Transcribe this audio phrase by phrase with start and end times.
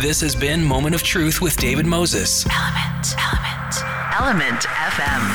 [0.00, 2.46] This has been Moment of Truth with David Moses.
[2.46, 3.74] Element, Element,
[4.18, 5.28] Element FM.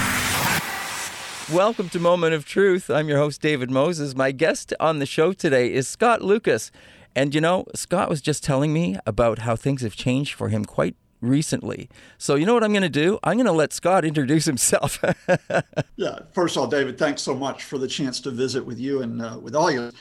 [1.53, 2.89] Welcome to Moment of Truth.
[2.89, 4.15] I'm your host, David Moses.
[4.15, 6.71] My guest on the show today is Scott Lucas.
[7.15, 10.65] And you know, Scott was just telling me about how things have changed for him
[10.65, 11.87] quite recently.
[12.17, 13.19] So, you know what I'm going to do?
[13.23, 14.99] I'm going to let Scott introduce himself.
[15.95, 19.03] yeah, first of all, David, thanks so much for the chance to visit with you
[19.03, 19.91] and uh, with all you.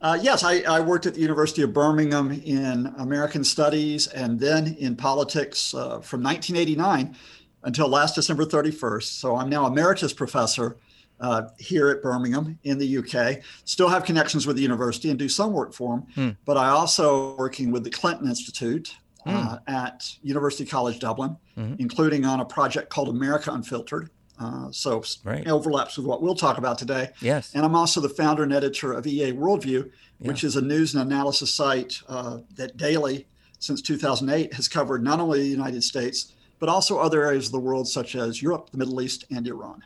[0.00, 4.76] Uh, yes, I, I, worked at the University of Birmingham in American Studies and then
[4.78, 7.16] in politics uh, from 1989
[7.62, 9.04] until last December 31st.
[9.04, 10.76] So I'm now emeritus professor
[11.18, 13.42] uh, here at Birmingham in the UK.
[13.64, 16.30] Still have connections with the university and do some work for them, hmm.
[16.44, 18.94] but I also working with the Clinton Institute
[19.26, 21.74] uh, at University College Dublin, mm-hmm.
[21.78, 25.46] including on a project called America Unfiltered, uh, so right.
[25.48, 27.10] overlaps with what we'll talk about today.
[27.20, 27.54] Yes.
[27.54, 30.28] And I'm also the founder and editor of EA Worldview, yeah.
[30.28, 33.26] which is a news and analysis site uh, that daily,
[33.58, 37.60] since 2008, has covered not only the United States, but also other areas of the
[37.60, 39.82] world, such as Europe, the Middle East, and Iran.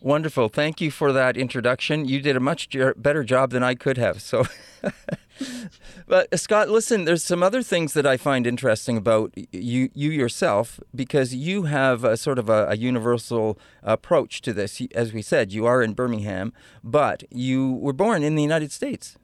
[0.00, 0.48] Wonderful.
[0.48, 2.06] Thank you for that introduction.
[2.06, 4.20] You did a much better job than I could have.
[4.20, 4.46] So,
[6.06, 10.10] but uh, Scott, listen, there's some other things that I find interesting about you, you
[10.10, 14.80] yourself, because you have a sort of a, a universal approach to this.
[14.94, 19.16] As we said, you are in Birmingham, but you were born in the United States.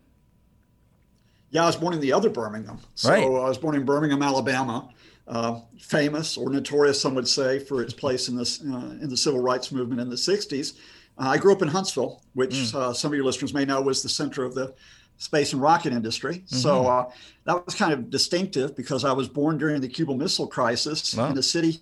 [1.51, 2.79] Yeah, I was born in the other Birmingham.
[2.95, 3.25] So right.
[3.25, 4.91] I was born in Birmingham, Alabama
[5.29, 9.17] uh, famous or notorious, some would say, for its place in this uh, in the
[9.17, 10.75] civil rights movement in the '60s.
[11.19, 12.75] Uh, I grew up in Huntsville, which mm.
[12.75, 14.75] Uh, some of your listeners may know was the center of the
[15.19, 16.37] space and rocket industry.
[16.39, 16.57] Mm-hmm.
[16.57, 17.11] So uh,
[17.45, 21.31] that was kind of distinctive because I was born during the Cuban Missile Crisis wow.
[21.31, 21.81] in a city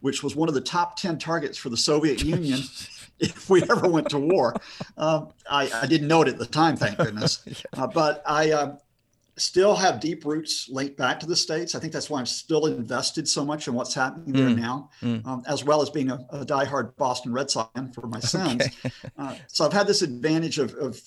[0.00, 2.60] which was one of the top 10 targets for the Soviet Union
[3.18, 4.54] if we ever went to war.
[4.96, 7.44] Uh, I, I, didn't know it at the time, thank goodness.
[7.76, 8.76] Uh, but I, uh,
[9.36, 11.74] still have deep roots linked back to the states.
[11.74, 14.58] I think that's why I'm still invested so much in what's happening there mm.
[14.58, 15.24] now, mm.
[15.24, 18.66] Um, as well as being a, a, diehard Boston Red Sox fan for my sons.
[18.66, 18.92] Okay.
[19.16, 21.00] uh, so I've had this advantage of, of,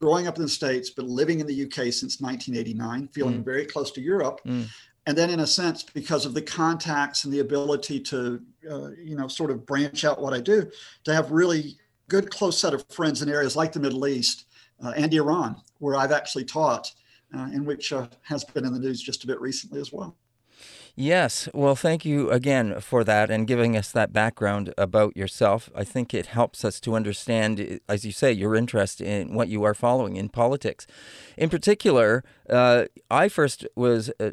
[0.00, 3.44] growing up in the states, but living in the UK since 1989, feeling mm.
[3.44, 4.40] very close to Europe.
[4.46, 4.66] Mm.
[5.06, 9.16] And then, in a sense, because of the contacts and the ability to, uh, you
[9.16, 10.70] know, sort of branch out what I do,
[11.04, 11.76] to have really
[12.08, 14.44] good close set of friends in areas like the Middle East
[14.84, 16.92] uh, and Iran, where I've actually taught
[17.34, 20.16] uh, and which uh, has been in the news just a bit recently as well.
[21.00, 21.48] Yes.
[21.54, 25.70] Well, thank you again for that and giving us that background about yourself.
[25.72, 29.62] I think it helps us to understand, as you say, your interest in what you
[29.62, 30.88] are following in politics.
[31.36, 34.30] In particular, uh, I first was uh,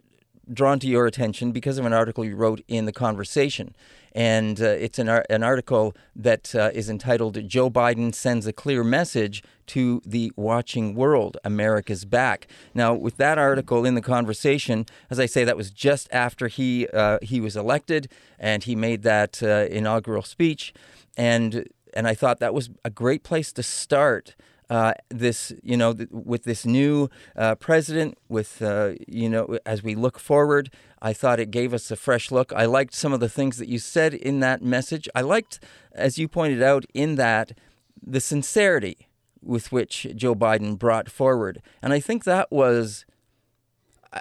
[0.52, 3.76] drawn to your attention because of an article you wrote in The Conversation.
[4.14, 8.54] And uh, it's an, ar- an article that uh, is entitled Joe Biden Sends a
[8.54, 12.48] Clear Message to the Watching World America's Back.
[12.74, 16.88] Now, with that article in The Conversation, as I say, that was just after he,
[16.94, 18.08] uh, he was elected
[18.40, 20.74] and he made that uh, inaugural speech.
[21.18, 24.36] And, and I thought that was a great place to start
[24.70, 29.84] uh, this, you know, th- with this new uh, president, with, uh, you know, as
[29.84, 30.72] we look forward,
[31.02, 32.52] I thought it gave us a fresh look.
[32.54, 35.08] I liked some of the things that you said in that message.
[35.14, 35.60] I liked,
[35.94, 37.58] as you pointed out, in that
[38.06, 39.08] the sincerity
[39.42, 41.62] with which Joe Biden brought forward.
[41.82, 43.06] And I think that was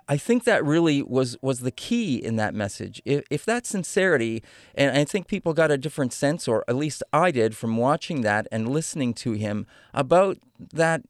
[0.09, 3.01] I think that really was was the key in that message.
[3.05, 4.43] If, if that sincerity,
[4.75, 8.23] and I think people got a different sense, or at least I did, from watching
[8.23, 10.39] that and listening to him about
[10.73, 11.03] that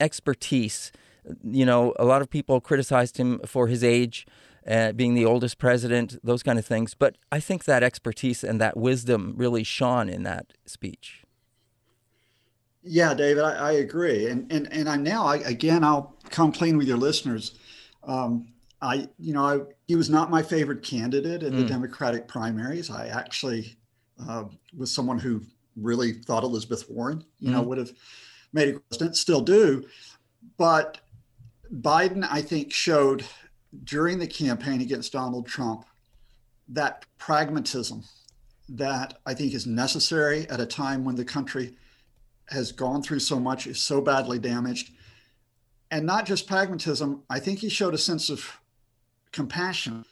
[0.00, 0.92] expertise.
[1.42, 4.26] You know, a lot of people criticized him for his age,
[4.66, 6.94] uh, being the oldest president, those kind of things.
[6.94, 11.22] But I think that expertise and that wisdom really shone in that speech.
[12.84, 16.76] Yeah, David, I, I agree, and and and I now I, again I'll come clean
[16.76, 17.54] with your listeners.
[18.04, 18.48] Um,
[18.80, 21.56] I, you know, I, he was not my favorite candidate in mm.
[21.58, 22.90] the Democratic primaries.
[22.90, 23.76] I actually
[24.28, 24.44] uh,
[24.76, 25.42] was someone who
[25.76, 27.52] really thought Elizabeth Warren, you mm.
[27.52, 27.92] know, would have
[28.52, 29.84] made a president, still do.
[30.58, 30.98] But
[31.72, 33.24] Biden, I think, showed
[33.84, 35.84] during the campaign against Donald Trump
[36.68, 38.04] that pragmatism
[38.68, 41.74] that I think is necessary at a time when the country
[42.48, 44.92] has gone through so much, is so badly damaged,
[45.92, 47.22] and not just pragmatism.
[47.30, 48.58] I think he showed a sense of
[49.30, 50.04] compassion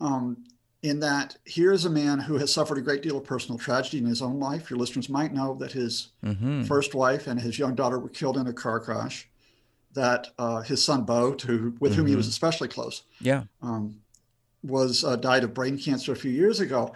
[0.00, 0.44] um,
[0.82, 4.04] in that here's a man who has suffered a great deal of personal tragedy in
[4.04, 4.68] his own life.
[4.68, 6.64] Your listeners might know that his mm-hmm.
[6.64, 9.28] first wife and his young daughter were killed in a car crash.
[9.94, 12.00] That uh, his son Bo, to with mm-hmm.
[12.00, 12.30] whom he was mm-hmm.
[12.30, 14.00] especially close, yeah, um,
[14.64, 16.94] was uh, died of brain cancer a few years ago.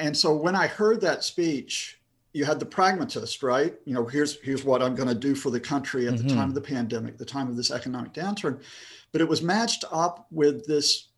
[0.00, 2.00] And so when I heard that speech,
[2.36, 3.74] you had the pragmatist, right?
[3.86, 6.28] You know, here's here's what I'm going to do for the country at mm-hmm.
[6.28, 8.60] the time of the pandemic, the time of this economic downturn.
[9.10, 11.08] But it was matched up with this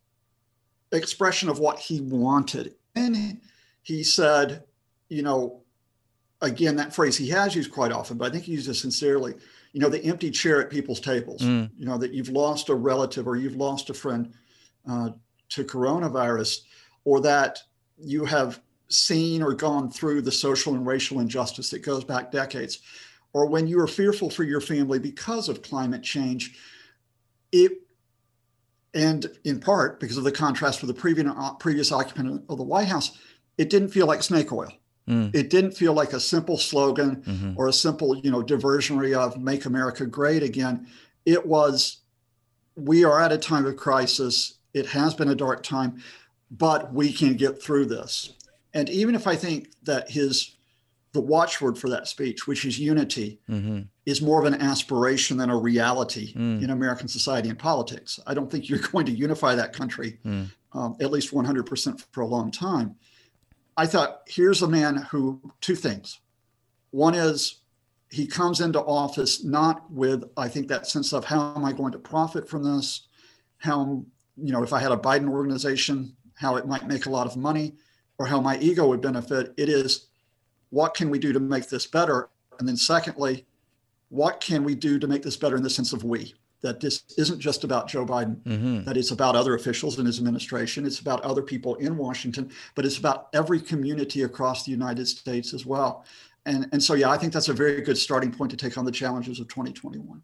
[0.92, 2.76] expression of what he wanted.
[2.94, 3.40] And
[3.82, 4.62] he said,
[5.08, 5.62] you know,
[6.40, 9.34] again, that phrase he has used quite often, but I think he uses it sincerely.
[9.72, 11.42] You know, the empty chair at people's tables.
[11.42, 11.70] Mm.
[11.76, 14.32] You know that you've lost a relative or you've lost a friend
[14.88, 15.10] uh,
[15.48, 16.60] to coronavirus,
[17.04, 17.58] or that
[17.98, 22.80] you have seen or gone through the social and racial injustice that goes back decades,
[23.32, 26.56] or when you are fearful for your family because of climate change,
[27.52, 27.72] it
[28.94, 31.30] and in part because of the contrast with the previous
[31.60, 33.18] previous occupant of the White House,
[33.58, 34.72] it didn't feel like snake oil.
[35.08, 35.34] Mm.
[35.34, 37.52] It didn't feel like a simple slogan mm-hmm.
[37.56, 40.86] or a simple, you know, diversionary of "Make America Great Again."
[41.24, 41.98] It was,
[42.76, 44.54] we are at a time of crisis.
[44.74, 46.02] It has been a dark time,
[46.50, 48.34] but we can get through this.
[48.74, 50.56] And even if I think that his
[51.12, 53.80] the watchword for that speech, which is unity, mm-hmm.
[54.04, 56.62] is more of an aspiration than a reality mm.
[56.62, 58.20] in American society and politics.
[58.26, 60.48] I don't think you're going to unify that country, mm.
[60.74, 62.94] um, at least 100% for a long time.
[63.76, 66.20] I thought, here's a man who, two things.
[66.90, 67.62] One is
[68.10, 71.92] he comes into office not with, I think, that sense of how am I going
[71.92, 73.08] to profit from this?
[73.58, 74.04] How,
[74.36, 77.36] you know, if I had a Biden organization, how it might make a lot of
[77.36, 77.74] money
[78.18, 79.54] or how my ego would benefit.
[79.56, 80.08] It is
[80.70, 82.28] what can we do to make this better?
[82.58, 83.46] And then, secondly,
[84.10, 86.34] what can we do to make this better in the sense of we?
[86.60, 88.84] that this isn't just about Joe Biden, mm-hmm.
[88.84, 92.84] that it's about other officials in his administration, it's about other people in Washington, but
[92.84, 96.04] it's about every community across the United States as well.
[96.46, 98.84] And, and so, yeah, I think that's a very good starting point to take on
[98.84, 100.22] the challenges of 2021.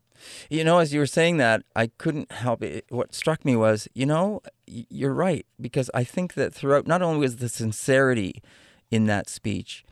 [0.50, 2.84] You know, as you were saying that, I couldn't help it.
[2.88, 7.20] What struck me was, you know, you're right, because I think that throughout, not only
[7.20, 8.42] was the sincerity
[8.90, 9.84] in that speech,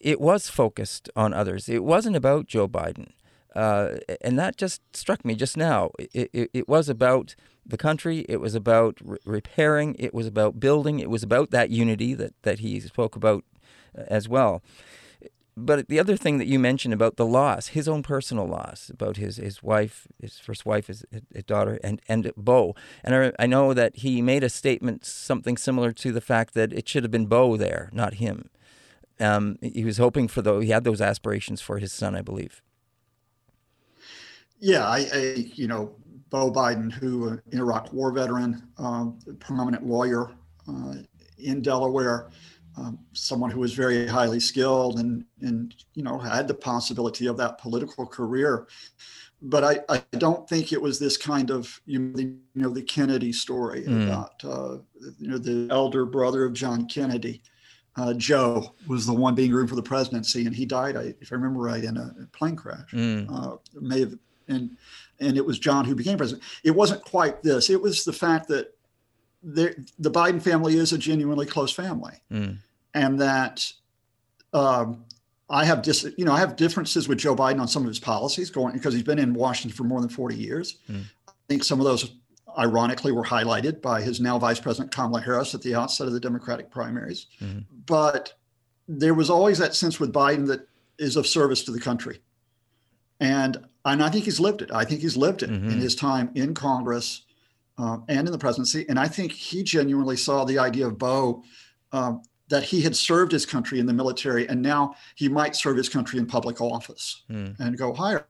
[0.00, 1.68] it was focused on others.
[1.68, 3.12] It wasn't about Joe Biden.
[3.54, 5.90] Uh, and that just struck me just now.
[5.98, 8.26] It, it, it, was about the country.
[8.28, 9.94] It was about re- repairing.
[9.98, 10.98] It was about building.
[10.98, 13.44] It was about that unity that, that he spoke about
[13.96, 14.60] uh, as well.
[15.56, 19.16] But the other thing that you mentioned about the loss, his own personal loss, about
[19.18, 22.74] his, his wife, his first wife, his, his daughter, and, and Bo.
[23.04, 26.72] And I, I know that he made a statement, something similar to the fact that
[26.72, 28.50] it should have been Bo there, not him.
[29.20, 32.60] Um, he was hoping for though he had those aspirations for his son, I believe.
[34.58, 35.20] Yeah, I, I,
[35.54, 35.94] you know,
[36.30, 40.32] Bo Biden, who an Iraq War veteran, um, prominent lawyer
[40.68, 40.94] uh,
[41.38, 42.30] in Delaware,
[42.76, 47.36] um, someone who was very highly skilled and and you know had the possibility of
[47.36, 48.66] that political career.
[49.42, 52.70] But I, I don't think it was this kind of you know the, you know,
[52.70, 54.06] the Kennedy story mm.
[54.06, 54.78] about uh,
[55.18, 57.42] you know the elder brother of John Kennedy.
[57.96, 61.30] Uh, Joe was the one being groomed for the presidency, and he died, I, if
[61.30, 62.90] I remember right, in a plane crash.
[62.92, 63.30] Mm.
[63.30, 64.18] Uh, may have
[64.48, 64.76] and
[65.20, 66.42] and it was John who became president.
[66.64, 67.70] It wasn't quite this.
[67.70, 68.74] It was the fact that
[69.44, 72.56] the Biden family is a genuinely close family, mm.
[72.94, 73.70] And that
[74.52, 75.04] um,
[75.50, 77.98] I have dis, you know I have differences with Joe Biden on some of his
[77.98, 80.78] policies going because he's been in Washington for more than 40 years.
[80.90, 81.02] Mm.
[81.28, 82.14] I think some of those
[82.58, 86.20] ironically were highlighted by his now Vice President Kamala Harris at the outset of the
[86.20, 87.26] Democratic primaries.
[87.40, 87.60] Mm-hmm.
[87.86, 88.34] But
[88.88, 90.68] there was always that sense with Biden that
[90.98, 92.20] is of service to the country.
[93.20, 94.70] And and I think he's lived it.
[94.72, 95.68] I think he's lived it mm-hmm.
[95.68, 97.22] in his time in Congress
[97.76, 98.86] uh, and in the presidency.
[98.88, 101.42] And I think he genuinely saw the idea of Bo
[101.92, 105.76] um, that he had served his country in the military, and now he might serve
[105.76, 107.58] his country in public office mm.
[107.58, 108.26] and go higher.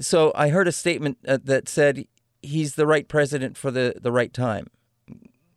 [0.00, 2.06] So I heard a statement uh, that said
[2.42, 4.68] he's the right president for the, the right time.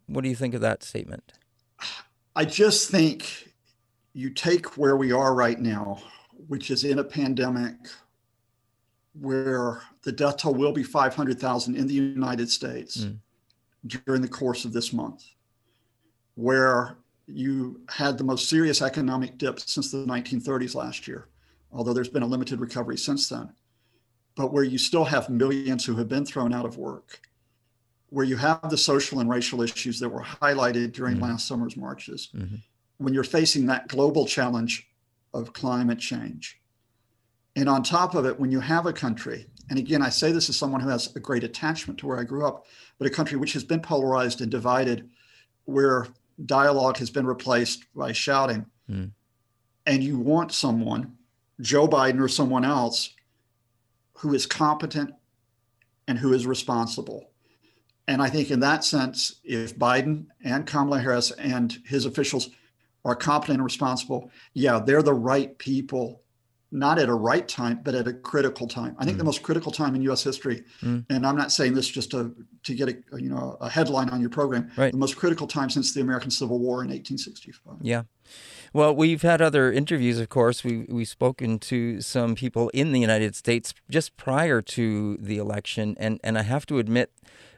[0.07, 1.33] What do you think of that statement?
[2.35, 3.53] I just think
[4.13, 6.01] you take where we are right now,
[6.47, 7.75] which is in a pandemic
[9.19, 13.17] where the death toll will be 500,000 in the United States mm.
[13.87, 15.23] during the course of this month,
[16.35, 21.27] where you had the most serious economic dip since the 1930s last year,
[21.71, 23.51] although there's been a limited recovery since then,
[24.35, 27.21] but where you still have millions who have been thrown out of work,
[28.09, 31.21] where you have the social and racial issues that were highlighted during mm.
[31.21, 32.55] last summer's marches, mm-hmm.
[32.97, 34.87] when you're facing that global challenge
[35.33, 36.61] of climate change
[37.55, 40.49] and on top of it, when you have a country, and again, I say this
[40.49, 42.65] as someone who has a great attachment to where I grew up,
[42.97, 45.09] but a country which has been polarized and divided,
[45.63, 46.07] where
[46.43, 49.11] dialogue has been replaced by shouting, mm.
[49.85, 51.17] and you want someone,
[51.61, 53.13] Joe Biden or someone else,
[54.13, 55.13] who is competent
[56.07, 57.29] and who is responsible.
[58.07, 62.49] And I think in that sense, if Biden and Kamala Harris and his officials
[63.03, 66.21] are competent and responsible, yeah, they're the right people
[66.75, 68.95] not at a right time, but at a critical time.
[68.99, 69.19] I think mm.
[69.19, 70.23] the most critical time in U.S.
[70.23, 71.05] history, mm.
[71.09, 74.19] and I'm not saying this just to to get a you know a headline on
[74.19, 74.69] your program.
[74.75, 74.91] Right.
[74.91, 77.77] The most critical time since the American Civil War in 1865.
[77.81, 78.03] Yeah.
[78.73, 80.65] Well, we've had other interviews, of course.
[80.65, 85.95] We we've spoken to some people in the United States just prior to the election,
[85.97, 87.11] and and I have to admit,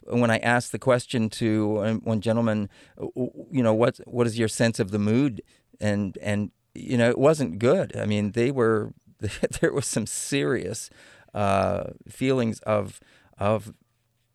[0.04, 2.70] when I asked the question to one gentleman,
[3.16, 5.42] you know, what what is your sense of the mood,
[5.80, 7.98] and and you know, it wasn't good.
[7.98, 8.94] I mean, they were
[9.62, 10.90] there was some serious
[11.34, 13.00] uh, feelings of
[13.38, 13.74] of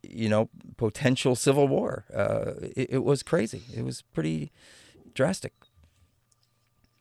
[0.02, 2.04] you know potential civil war.
[2.14, 3.62] Uh, it, it, was crazy.
[3.74, 4.52] It was pretty
[5.14, 5.52] drastic.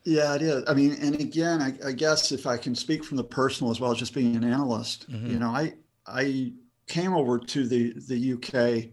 [0.03, 0.63] Yeah, it is.
[0.67, 3.79] I mean, and again, I, I guess if I can speak from the personal as
[3.79, 5.31] well as just being an analyst, mm-hmm.
[5.31, 5.73] you know, I
[6.07, 6.53] I
[6.87, 8.91] came over to the the UK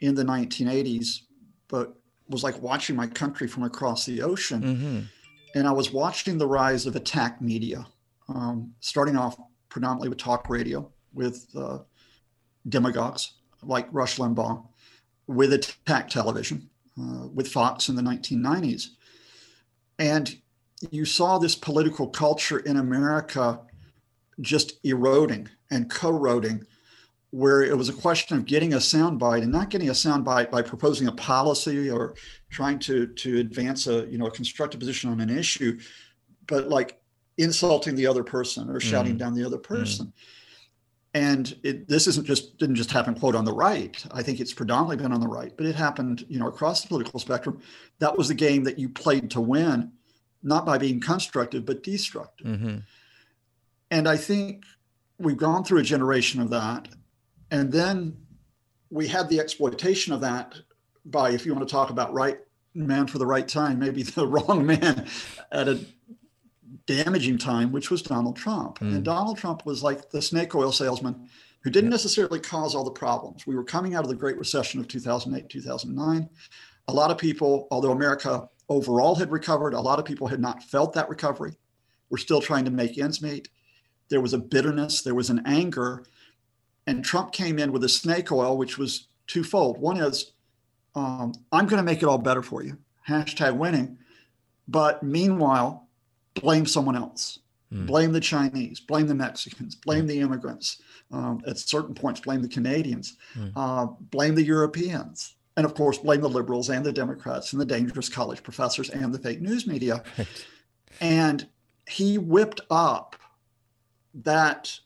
[0.00, 1.22] in the 1980s,
[1.66, 1.94] but
[2.28, 4.62] was like watching my country from across the ocean.
[4.62, 5.00] Mm-hmm.
[5.54, 7.86] And I was watching the rise of attack media
[8.28, 9.36] um, starting off
[9.68, 11.78] predominantly with talk radio, with uh,
[12.68, 14.64] demagogues like Rush Limbaugh,
[15.26, 16.68] with attack television,
[17.00, 18.88] uh, with Fox in the 1990s.
[19.98, 20.36] And
[20.90, 23.60] you saw this political culture in America
[24.40, 26.64] just eroding and corroding,
[27.30, 30.62] where it was a question of getting a soundbite and not getting a soundbite by
[30.62, 32.14] proposing a policy or
[32.48, 35.78] trying to to advance a you know a constructive position on an issue,
[36.46, 37.00] but like
[37.38, 39.18] insulting the other person or shouting mm.
[39.18, 40.06] down the other person.
[40.06, 40.12] Mm.
[41.14, 44.04] And it, this isn't just didn't just happen quote on the right.
[44.12, 46.88] I think it's predominantly been on the right, but it happened you know across the
[46.88, 47.60] political spectrum.
[47.98, 49.92] That was the game that you played to win,
[50.42, 52.46] not by being constructive but destructive.
[52.46, 52.76] Mm-hmm.
[53.90, 54.64] And I think
[55.18, 56.88] we've gone through a generation of that,
[57.50, 58.18] and then
[58.90, 60.54] we had the exploitation of that
[61.04, 62.38] by, if you want to talk about right
[62.74, 65.06] man for the right time, maybe the wrong man
[65.50, 65.80] at a
[66.88, 68.78] damaging time, which was Donald Trump.
[68.78, 68.96] Mm.
[68.96, 71.28] And Donald Trump was like the snake oil salesman
[71.60, 73.46] who didn't necessarily cause all the problems.
[73.46, 76.28] We were coming out of the Great Recession of 2008, 2009.
[76.88, 80.62] A lot of people, although America overall had recovered, a lot of people had not
[80.62, 81.52] felt that recovery.
[82.08, 83.48] We're still trying to make ends meet.
[84.08, 86.04] There was a bitterness, there was an anger.
[86.86, 89.76] And Trump came in with a snake oil, which was twofold.
[89.76, 90.32] One is,
[90.94, 93.98] um, I'm going to make it all better for you, hashtag winning.
[94.66, 95.87] But meanwhile,
[96.34, 97.40] blame someone else.
[97.72, 97.86] Mm.
[97.86, 100.08] Blame the Chinese, blame the Mexicans, blame mm.
[100.08, 100.80] the immigrants.
[101.10, 103.50] Um, at certain points, blame the Canadians, mm.
[103.56, 107.66] uh, blame the Europeans, and of course, blame the liberals and the Democrats and the
[107.66, 110.02] dangerous college professors and the fake news media.
[111.00, 111.46] And
[111.86, 113.16] he whipped up
[114.14, 114.78] that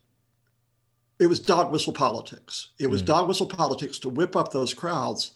[1.19, 2.71] it was dog whistle politics.
[2.79, 3.07] It was mm.
[3.07, 5.33] dog whistle politics to whip up those crowds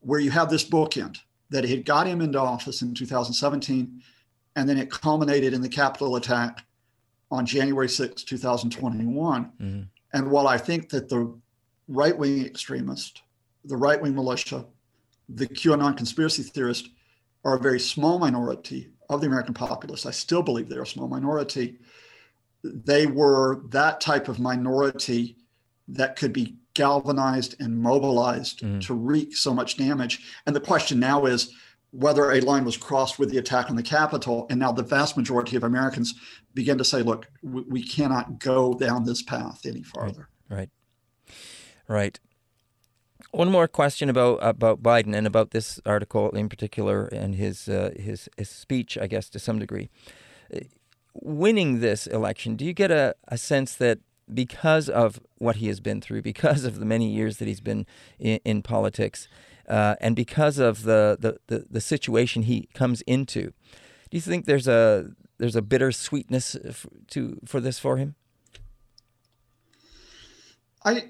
[0.00, 1.18] where you have this bookend
[1.50, 4.02] that had got him into office in 2017
[4.56, 6.64] and then it culminated in the Capitol attack
[7.30, 9.44] on January 6, 2021.
[9.44, 9.82] Mm-hmm.
[10.12, 11.34] And while I think that the
[11.88, 13.22] right wing extremist,
[13.64, 14.66] the right wing militia,
[15.28, 16.88] the QAnon conspiracy theorists
[17.44, 21.08] are a very small minority of the American populace, I still believe they're a small
[21.08, 21.78] minority.
[22.62, 25.36] They were that type of minority
[25.88, 28.78] that could be galvanized and mobilized mm-hmm.
[28.80, 30.26] to wreak so much damage.
[30.46, 31.52] And the question now is
[31.92, 34.46] whether a line was crossed with the attack on the Capitol.
[34.50, 36.14] And now the vast majority of Americans
[36.54, 40.28] begin to say, look, we, we cannot go down this path any farther.
[40.48, 40.70] Right.
[41.88, 42.18] Right.
[43.30, 47.92] One more question about about Biden and about this article in particular and his uh,
[47.96, 49.88] his his speech, I guess to some degree.
[51.14, 53.98] Winning this election, do you get a, a sense that
[54.32, 57.86] because of what he has been through, because of the many years that he's been
[58.18, 59.28] in, in politics,
[59.68, 63.52] uh, and because of the, the, the, the, situation he comes into,
[64.10, 66.56] do you think there's a there's a bitter sweetness
[67.08, 68.14] to for this for him?
[70.84, 71.04] I,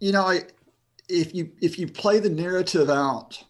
[0.00, 0.40] you know, I
[1.08, 3.42] if you if you play the narrative out,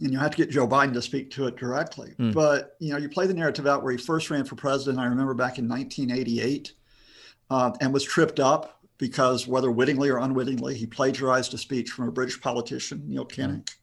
[0.00, 2.32] and you have to get Joe Biden to speak to it directly, mm.
[2.32, 4.98] but you know, you play the narrative out where he first ran for president.
[4.98, 6.72] I remember back in 1988,
[7.50, 12.08] uh, and was tripped up because whether wittingly or unwittingly, he plagiarized a speech from
[12.08, 13.74] a British politician, Neil Kinnock, mm.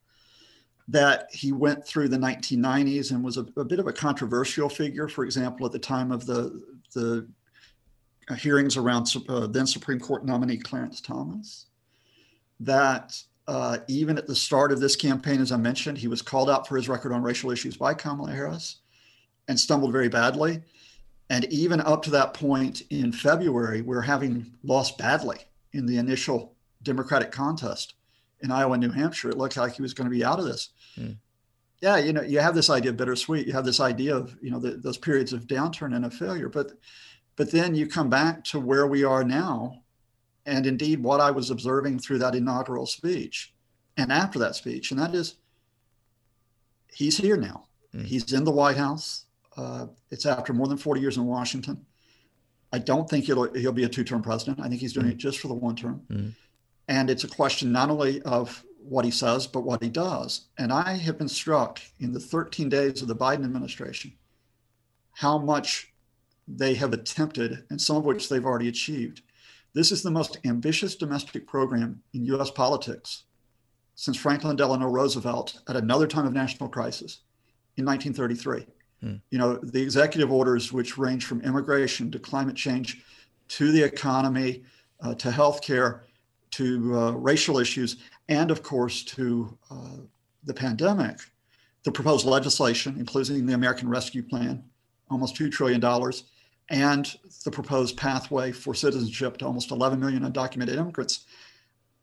[0.90, 5.08] that he went through the 1990s and was a, a, bit of a controversial figure.
[5.08, 6.62] For example, at the time of the
[6.94, 7.28] the
[8.38, 11.68] hearings around uh, then Supreme Court nominee Clarence Thomas,
[12.60, 16.50] that uh, even at the start of this campaign, as I mentioned, he was called
[16.50, 18.78] out for his record on racial issues by Kamala Harris
[19.48, 20.62] and stumbled very badly.
[21.30, 25.40] And even up to that point in February, we're having lost badly
[25.74, 27.96] in the initial Democratic contest
[28.42, 29.30] in Iowa and New Hampshire.
[29.30, 30.70] It looked like he was going to be out of this.
[30.98, 31.18] Mm.
[31.82, 33.48] yeah, you know, you have this idea of bittersweet.
[33.48, 36.50] You have this idea of you know the, those periods of downturn and of failure,
[36.50, 36.74] but
[37.36, 39.82] but then you come back to where we are now,
[40.46, 43.54] and indeed what I was observing through that inaugural speech,
[43.98, 45.36] and after that speech, and that is,
[46.94, 47.66] he's here now.
[47.94, 48.06] Mm.
[48.06, 49.26] He's in the White House.
[49.58, 51.86] Uh, it's after more than 40 years in Washington.
[52.74, 54.60] I don't think he'll he'll be a two-term president.
[54.60, 55.12] I think he's doing mm.
[55.12, 56.02] it just for the one term.
[56.10, 56.34] Mm.
[56.88, 60.48] And it's a question not only of what he says, but what he does.
[60.58, 64.14] And I have been struck in the 13 days of the Biden administration
[65.12, 65.94] how much
[66.48, 69.22] they have attempted, and some of which they've already achieved.
[69.74, 73.24] This is the most ambitious domestic program in US politics
[73.96, 77.22] since Franklin Delano Roosevelt at another time of national crisis
[77.78, 78.68] in 1933.
[79.06, 79.18] Hmm.
[79.30, 83.04] You know, the executive orders, which range from immigration to climate change
[83.50, 84.64] to the economy
[85.00, 86.00] uh, to healthcare
[86.52, 87.98] to uh, racial issues,
[88.30, 89.98] and of course to uh,
[90.46, 91.20] the pandemic,
[91.84, 94.64] the proposed legislation, including the American Rescue Plan,
[95.12, 95.84] almost $2 trillion,
[96.70, 101.26] and the proposed pathway for citizenship to almost 11 million undocumented immigrants.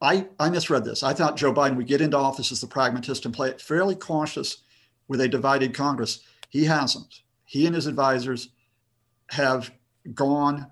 [0.00, 1.02] I, I misread this.
[1.02, 3.97] I thought Joe Biden would get into office as the pragmatist and play it fairly
[3.97, 4.59] cautious
[5.09, 6.21] with a divided Congress.
[6.52, 7.23] He hasn't.
[7.47, 8.50] He and his advisors
[9.30, 9.71] have
[10.12, 10.66] gone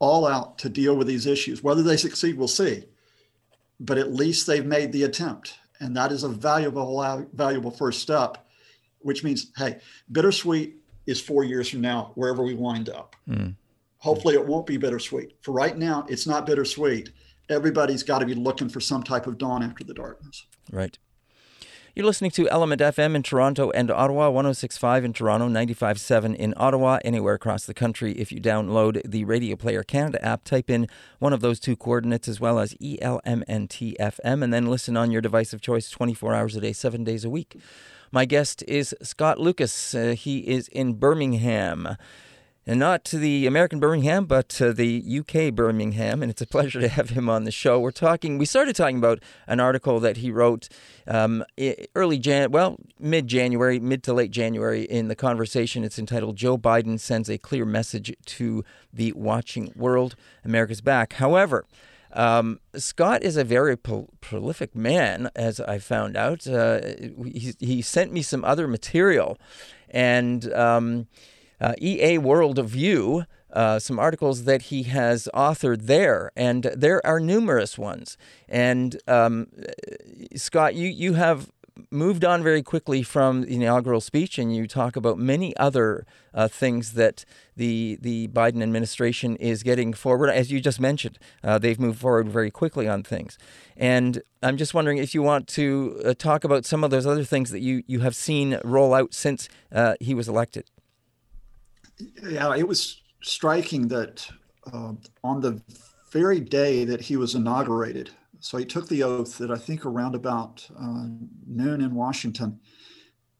[0.00, 1.62] all out to deal with these issues.
[1.62, 2.82] Whether they succeed, we'll see.
[3.78, 5.60] But at least they've made the attempt.
[5.78, 8.48] And that is a valuable, valuable first step,
[8.98, 9.78] which means, hey,
[10.10, 10.74] bittersweet
[11.06, 13.14] is four years from now, wherever we wind up.
[13.28, 13.54] Mm.
[13.98, 15.36] Hopefully, it won't be bittersweet.
[15.40, 17.10] For right now, it's not bittersweet.
[17.48, 20.46] Everybody's got to be looking for some type of dawn after the darkness.
[20.72, 20.98] Right.
[21.96, 26.98] You're listening to Element FM in Toronto and Ottawa, 1065 in Toronto, 957 in Ottawa,
[27.06, 28.12] anywhere across the country.
[28.12, 30.88] If you download the Radio Player Canada app, type in
[31.20, 35.54] one of those two coordinates as well as ELMNTFM and then listen on your device
[35.54, 37.56] of choice 24 hours a day, seven days a week.
[38.12, 39.94] My guest is Scott Lucas.
[39.94, 41.96] Uh, he is in Birmingham
[42.66, 46.22] and not to the American Birmingham, but to the UK Birmingham.
[46.22, 47.78] And it's a pleasure to have him on the show.
[47.78, 50.68] We're talking, we started talking about an article that he wrote
[51.06, 51.44] um,
[51.94, 55.84] early Jan, well, mid January, mid to late January in the conversation.
[55.84, 60.16] It's entitled Joe Biden Sends a Clear Message to the Watching World.
[60.44, 61.14] America's Back.
[61.14, 61.66] However,
[62.12, 66.46] um, Scott is a very pro- prolific man, as I found out.
[66.46, 66.80] Uh,
[67.24, 69.38] he, he, sent me some other material,
[69.90, 71.08] and um,
[71.60, 77.04] uh, EA World of View, uh, some articles that he has authored there, and there
[77.06, 78.18] are numerous ones.
[78.48, 79.48] And um,
[80.34, 81.50] Scott, you you have
[81.90, 86.48] moved on very quickly from the inaugural speech, and you talk about many other uh,
[86.48, 87.24] things that
[87.56, 90.28] the the Biden administration is getting forward.
[90.28, 93.38] As you just mentioned, uh, they've moved forward very quickly on things,
[93.76, 97.24] and I'm just wondering if you want to uh, talk about some of those other
[97.24, 100.64] things that you you have seen roll out since uh, he was elected
[101.98, 104.26] yeah, it was striking that
[104.72, 104.92] uh,
[105.24, 105.60] on the
[106.12, 110.14] very day that he was inaugurated, so he took the oath at I think around
[110.14, 111.06] about uh,
[111.46, 112.60] noon in Washington.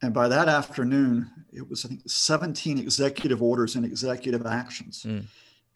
[0.02, 5.24] And by that afternoon, it was I think 17 executive orders and executive actions, mm.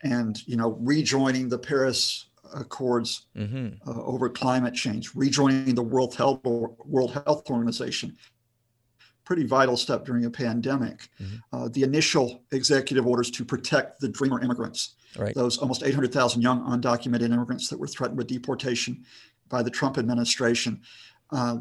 [0.02, 3.88] and you know rejoining the Paris Accords mm-hmm.
[3.88, 8.16] uh, over climate change, rejoining the World Health World Health Organization,
[9.30, 11.08] pretty vital step during a pandemic.
[11.22, 11.36] Mm-hmm.
[11.52, 15.36] Uh, the initial executive orders to protect the dreamer immigrants, right.
[15.36, 19.04] those almost 800,000 young undocumented immigrants that were threatened with deportation
[19.48, 20.80] by the Trump administration.
[21.30, 21.58] Uh,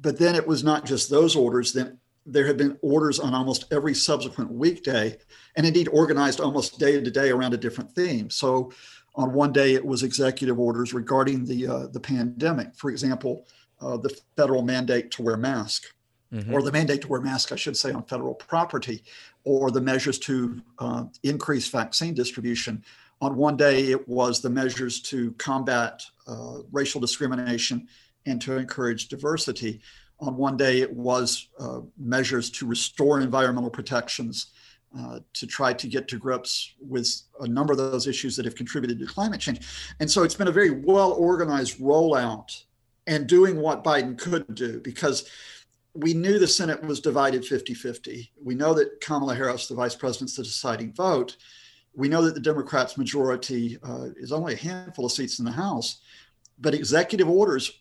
[0.00, 1.74] but then it was not just those orders.
[1.74, 5.18] Then there had been orders on almost every subsequent weekday,
[5.56, 8.30] and indeed organized almost day to day around a different theme.
[8.30, 8.72] So,
[9.14, 12.74] on one day it was executive orders regarding the uh, the pandemic.
[12.76, 13.46] For example,
[13.82, 15.92] uh, the federal mandate to wear masks
[16.32, 16.52] mm-hmm.
[16.52, 19.02] or the mandate to wear masks, I should say, on federal property,
[19.44, 22.84] or the measures to uh, increase vaccine distribution.
[23.20, 27.86] On one day, it was the measures to combat uh, racial discrimination
[28.26, 29.80] and to encourage diversity.
[30.20, 34.46] On one day, it was uh, measures to restore environmental protections
[34.98, 38.54] uh, to try to get to grips with a number of those issues that have
[38.54, 39.60] contributed to climate change.
[40.00, 42.64] And so it's been a very well organized rollout
[43.06, 45.28] and doing what Biden could do because
[45.94, 48.32] we knew the Senate was divided 50 50.
[48.42, 51.36] We know that Kamala Harris, the vice president, is the deciding vote.
[51.94, 55.50] We know that the Democrats' majority uh, is only a handful of seats in the
[55.50, 56.00] House,
[56.58, 57.80] but executive orders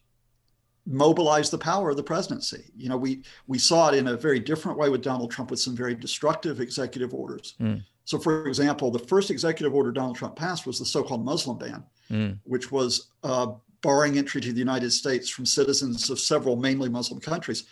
[0.87, 2.71] mobilize the power of the presidency.
[2.75, 5.59] You know, we we saw it in a very different way with Donald Trump with
[5.59, 7.55] some very destructive executive orders.
[7.59, 7.83] Mm.
[8.05, 11.83] So, for example, the first executive order Donald Trump passed was the so-called Muslim ban,
[12.09, 12.39] mm.
[12.43, 17.19] which was uh, barring entry to the United States from citizens of several mainly Muslim
[17.19, 17.65] countries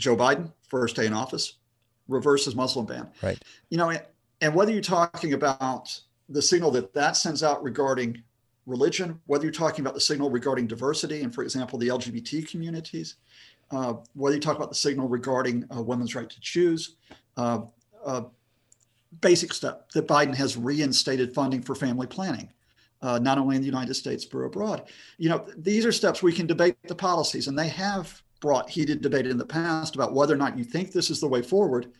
[0.00, 1.58] Joe Biden, first day in office,
[2.08, 3.08] reverses Muslim ban.
[3.22, 3.38] Right.
[3.68, 3.92] You know,
[4.40, 8.22] and whether you're talking about the signal that that sends out regarding
[8.66, 13.16] religion, whether you're talking about the signal regarding diversity and, for example, the LGBT communities,
[13.70, 16.96] uh, whether you talk about the signal regarding uh, women's right to choose,
[17.36, 17.60] uh,
[18.04, 18.22] uh
[19.20, 22.48] basic step that Biden has reinstated funding for family planning.
[23.02, 24.86] Uh, not only in the United States but abroad.
[25.16, 29.00] You know, these are steps we can debate the policies, and they have brought heated
[29.02, 31.92] debate in the past about whether or not you think this is the way forward.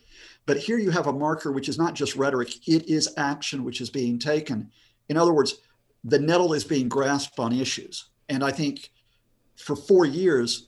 [0.45, 3.79] But here you have a marker which is not just rhetoric; it is action which
[3.79, 4.71] is being taken.
[5.07, 5.55] In other words,
[6.03, 8.05] the nettle is being grasped on issues.
[8.27, 8.91] And I think
[9.55, 10.67] for four years,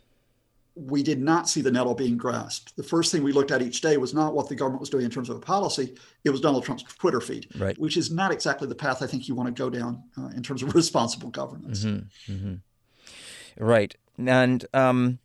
[0.76, 2.76] we did not see the nettle being grasped.
[2.76, 5.06] The first thing we looked at each day was not what the government was doing
[5.06, 7.78] in terms of a policy, it was Donald Trump's Twitter feed, right.
[7.78, 10.42] which is not exactly the path I think you want to go down uh, in
[10.42, 11.86] terms of responsible governance.
[11.86, 12.34] Mm-hmm.
[12.34, 13.64] Mm-hmm.
[13.64, 13.96] Right.
[14.18, 15.20] And um,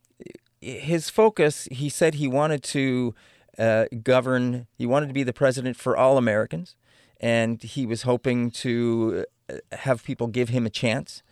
[0.60, 3.14] his focus, he said he wanted to
[3.58, 6.76] uh, govern, he wanted to be the president for all Americans,
[7.20, 9.24] and he was hoping to
[9.72, 11.22] have people give him a chance.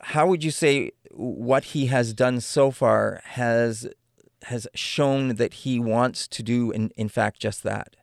[0.00, 3.88] How would you say what he has done so far has
[4.44, 7.96] has shown that he wants to do in, in fact just that?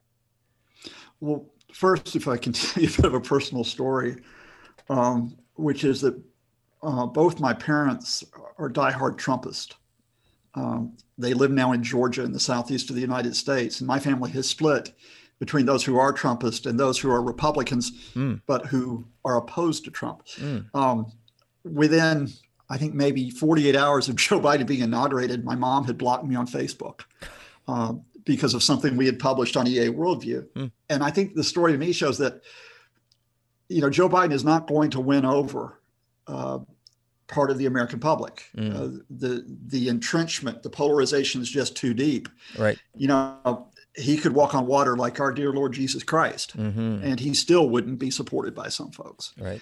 [1.22, 4.18] Well, first, if I can tell you a bit of a personal story,
[4.89, 6.20] um, which is that
[6.84, 8.24] uh, both my parents
[8.58, 9.76] are diehard Trumpists.
[10.56, 14.00] Um, they live now in Georgia in the southeast of the United States, and my
[14.00, 14.94] family has split
[15.39, 18.41] between those who are Trumpist and those who are Republicans, mm.
[18.48, 20.26] but who are opposed to Trump.
[20.38, 20.74] Mm.
[20.74, 21.12] Um,
[21.63, 22.30] within,
[22.70, 26.36] I think, maybe 48 hours of Joe Biden being inaugurated, my mom had blocked me
[26.36, 27.02] on Facebook
[27.68, 30.48] uh, because of something we had published on EA Worldview.
[30.56, 30.72] Mm.
[30.89, 32.41] And I think the story to me shows that,
[33.68, 35.80] you know, Joe Biden is not going to win over.
[36.28, 36.60] Uh,
[37.28, 38.46] part of the American public.
[38.56, 38.76] Mm.
[38.76, 42.30] Uh, the the entrenchment, the polarization is just too deep.
[42.58, 42.78] Right.
[42.96, 47.04] You know, he could walk on water like our dear Lord Jesus Christ, mm-hmm.
[47.04, 49.34] and he still wouldn't be supported by some folks.
[49.40, 49.62] Right.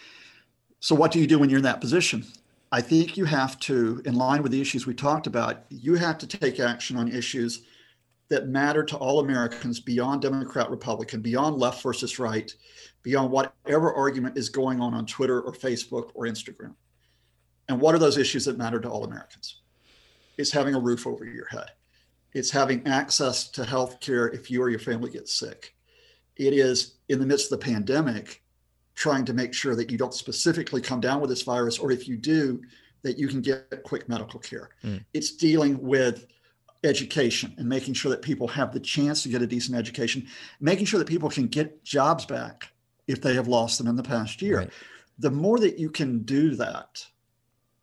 [0.80, 2.26] So, what do you do when you're in that position?
[2.72, 6.18] I think you have to, in line with the issues we talked about, you have
[6.18, 7.62] to take action on issues
[8.30, 12.52] that matter to all Americans beyond Democrat, Republican, beyond left versus right,
[13.04, 16.74] beyond whatever argument is going on on Twitter or Facebook or Instagram.
[17.70, 19.62] And what are those issues that matter to all Americans?
[20.38, 21.72] It's having a roof over your head
[22.34, 25.76] it's having access to health care if you or your family get sick.
[26.36, 28.42] It is in the midst of the pandemic,
[28.96, 32.08] trying to make sure that you don't specifically come down with this virus, or if
[32.08, 32.62] you do,
[33.04, 34.70] that you can get quick medical care.
[34.84, 35.04] Mm.
[35.14, 36.26] It's dealing with
[36.84, 40.28] education and making sure that people have the chance to get a decent education,
[40.60, 42.70] making sure that people can get jobs back
[43.08, 44.60] if they have lost them in the past year.
[44.60, 44.70] Right.
[45.20, 47.06] The more that you can do that,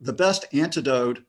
[0.01, 1.23] the best antidote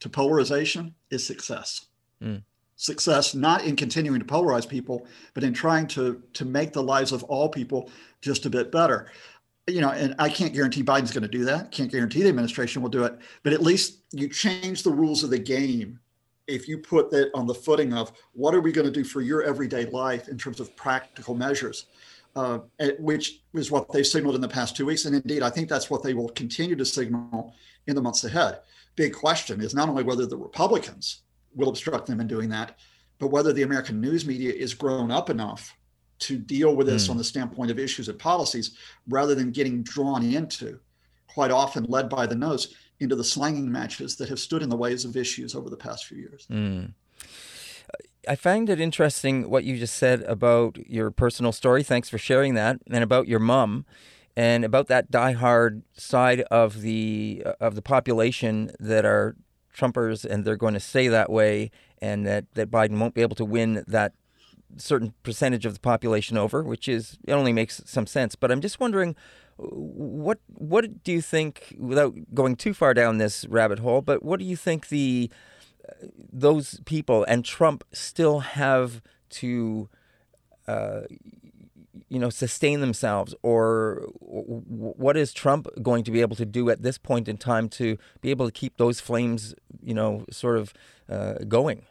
[0.00, 1.86] to polarization is success.
[2.22, 2.42] Mm
[2.78, 7.12] success not in continuing to polarize people but in trying to to make the lives
[7.12, 7.90] of all people
[8.22, 9.10] just a bit better.
[9.66, 11.70] You know and i can't guarantee biden's going to do that.
[11.72, 13.18] Can't guarantee the administration will do it.
[13.42, 15.98] But at least you change the rules of the game
[16.46, 19.20] if you put that on the footing of what are we going to do for
[19.20, 21.86] your everyday life in terms of practical measures
[22.38, 22.58] uh,
[22.98, 25.90] which is what they signaled in the past two weeks and indeed i think that's
[25.90, 27.54] what they will continue to signal
[27.86, 28.60] in the months ahead
[28.96, 31.22] big question is not only whether the republicans
[31.54, 32.78] will obstruct them in doing that,
[33.18, 35.76] but whether the American news media is grown up enough
[36.20, 37.10] to deal with this mm.
[37.10, 38.76] on the standpoint of issues and policies
[39.08, 40.78] rather than getting drawn into,
[41.26, 44.76] quite often led by the nose, into the slanging matches that have stood in the
[44.76, 46.46] ways of issues over the past few years.
[46.50, 46.92] Mm.
[48.26, 51.82] I find it interesting what you just said about your personal story.
[51.82, 53.84] Thanks for sharing that, and about your mom,
[54.36, 59.36] and about that diehard side of the uh, of the population that are
[59.76, 61.70] Trumpers and they're going to stay that way,
[62.02, 64.12] and that, that Biden won't be able to win that
[64.76, 68.34] certain percentage of the population over, which is it only makes some sense.
[68.34, 69.14] But I'm just wondering,
[69.58, 74.24] uh, what what do you think, without going too far down this rabbit hole, but
[74.24, 75.30] what do you think the
[76.32, 79.88] those people and Trump still have to
[80.66, 81.02] uh,
[82.08, 86.82] you know sustain themselves or what is trump going to be able to do at
[86.82, 90.72] this point in time to be able to keep those flames you know sort of
[91.08, 91.82] uh, going?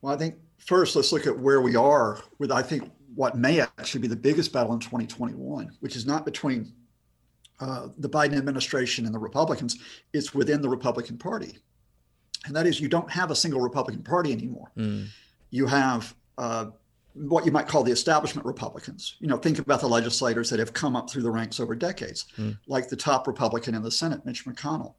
[0.00, 3.60] Well i think first let's look at where we are with i think what may
[3.60, 6.72] actually be the biggest battle in 2021 which is not between
[7.60, 9.78] uh, the biden administration and the republicans.
[10.12, 11.58] It's within the republican party
[12.46, 15.06] and that is you don't have a single republican party anymore mm.
[15.50, 16.66] you have uh,
[17.16, 19.16] what you might call the establishment Republicans.
[19.20, 22.26] You know, think about the legislators that have come up through the ranks over decades,
[22.36, 22.58] mm.
[22.66, 24.94] like the top Republican in the Senate, Mitch McConnell.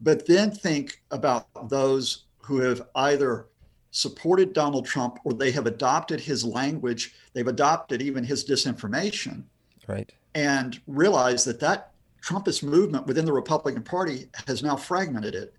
[0.00, 3.46] But then think about those who have either
[3.92, 9.44] supported Donald Trump or they have adopted his language, they've adopted even his disinformation.
[9.86, 10.10] Right.
[10.34, 15.54] And realize that that Trumpist movement within the Republican Party has now fragmented it.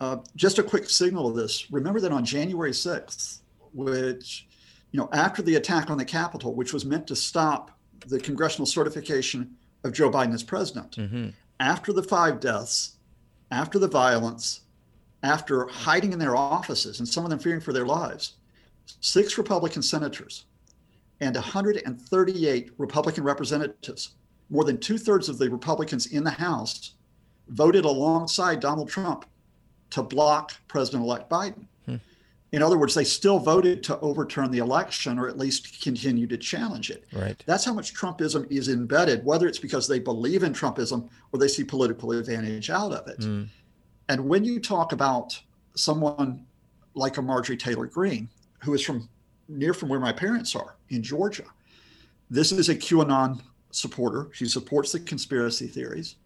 [0.00, 1.70] Uh, just a quick signal of this.
[1.70, 3.40] Remember that on January 6th,
[3.72, 4.46] which,
[4.92, 7.70] you know, after the attack on the Capitol, which was meant to stop
[8.06, 11.28] the congressional certification of Joe Biden as president, mm-hmm.
[11.60, 12.96] after the five deaths,
[13.50, 14.62] after the violence,
[15.22, 18.34] after hiding in their offices and some of them fearing for their lives,
[19.00, 20.44] six Republican senators
[21.20, 24.10] and 138 Republican representatives,
[24.50, 26.92] more than two thirds of the Republicans in the House,
[27.48, 29.24] voted alongside Donald Trump
[29.90, 31.66] to block President elect Biden.
[31.86, 31.96] Hmm.
[32.52, 36.36] In other words, they still voted to overturn the election or at least continue to
[36.36, 37.04] challenge it.
[37.12, 37.42] Right.
[37.46, 41.48] That's how much Trumpism is embedded, whether it's because they believe in Trumpism or they
[41.48, 43.22] see political advantage out of it.
[43.22, 43.44] Hmm.
[44.08, 45.40] And when you talk about
[45.74, 46.46] someone
[46.94, 48.28] like a Marjorie Taylor Greene,
[48.62, 49.08] who is from
[49.48, 51.44] near from where my parents are in Georgia,
[52.30, 54.28] this is a QAnon supporter.
[54.32, 56.16] She supports the conspiracy theories.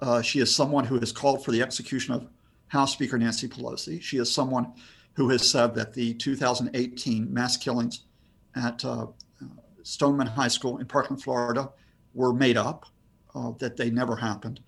[0.00, 2.26] Uh, she is someone who has called for the execution of
[2.72, 4.00] House Speaker Nancy Pelosi.
[4.00, 4.72] She is someone
[5.14, 8.04] who has said that the 2018 mass killings
[8.56, 9.06] at uh,
[9.82, 11.70] Stoneman High School in Parkland, Florida,
[12.14, 12.86] were made up,
[13.34, 14.60] uh, that they never happened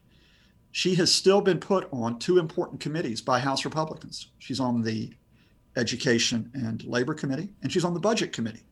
[0.75, 4.33] she has still been put on two important committees by House Republicans.
[4.41, 5.15] She's on the
[5.77, 8.65] Education and Labor Committee, and she's on the Budget Committee.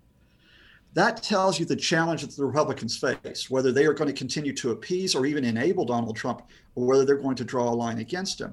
[0.94, 4.52] That tells you the challenge that the Republicans face, whether they are going to continue
[4.54, 6.42] to appease or even enable Donald Trump,
[6.74, 8.52] or whether they're going to draw a line against him.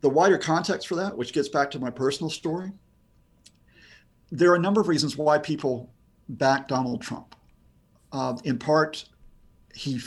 [0.00, 2.72] The wider context for that, which gets back to my personal story,
[4.30, 5.90] there are a number of reasons why people
[6.28, 7.34] back Donald Trump.
[8.12, 9.04] Uh, in part,
[9.74, 10.00] he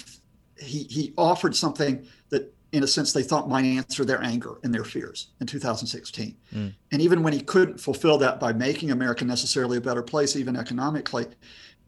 [0.58, 4.74] he he offered something that in a sense, they thought might answer their anger and
[4.74, 6.36] their fears in 2016.
[6.54, 6.74] Mm.
[6.92, 10.56] And even when he couldn't fulfill that by making America necessarily a better place, even
[10.56, 11.28] economically,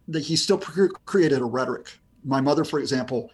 [0.08, 1.92] the, he still created a rhetoric.
[2.24, 3.30] My mother, for example,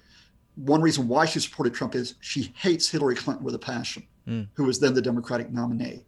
[0.56, 4.48] one reason why she supported Trump is she hates Hillary Clinton with a passion, mm.
[4.54, 6.04] who was then the Democratic nominee.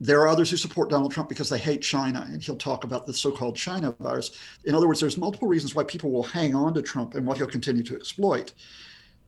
[0.00, 3.06] There are others who support Donald Trump because they hate China, and he'll talk about
[3.06, 4.32] the so called China virus.
[4.64, 7.36] In other words, there's multiple reasons why people will hang on to Trump and what
[7.38, 8.52] he'll continue to exploit.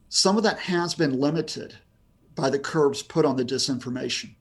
[0.08, 1.76] Some of that has been limited
[2.34, 4.34] by the curbs put on the disinformation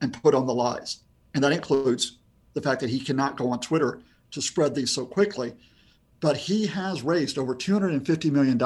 [0.00, 1.00] and put on the lies.
[1.34, 2.18] And that includes
[2.54, 4.00] the fact that he cannot go on Twitter
[4.32, 5.54] to spread these so quickly.
[6.20, 8.58] But he has raised over $250 million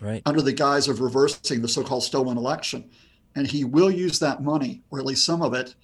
[0.00, 0.22] right.
[0.24, 2.90] under the guise of reversing the so called stolen election.
[3.38, 5.74] And he will use that money, or at least some of it.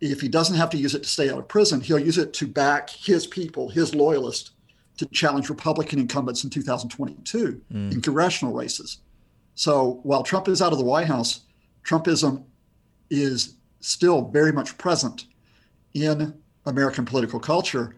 [0.00, 2.32] If he doesn't have to use it to stay out of prison, he'll use it
[2.34, 4.50] to back his people, his loyalists,
[4.96, 7.92] to challenge Republican incumbents in 2022 mm.
[7.92, 8.98] in congressional races.
[9.54, 11.42] So while Trump is out of the White House,
[11.84, 12.44] Trumpism
[13.08, 15.26] is still very much present
[15.94, 16.34] in
[16.66, 17.94] American political culture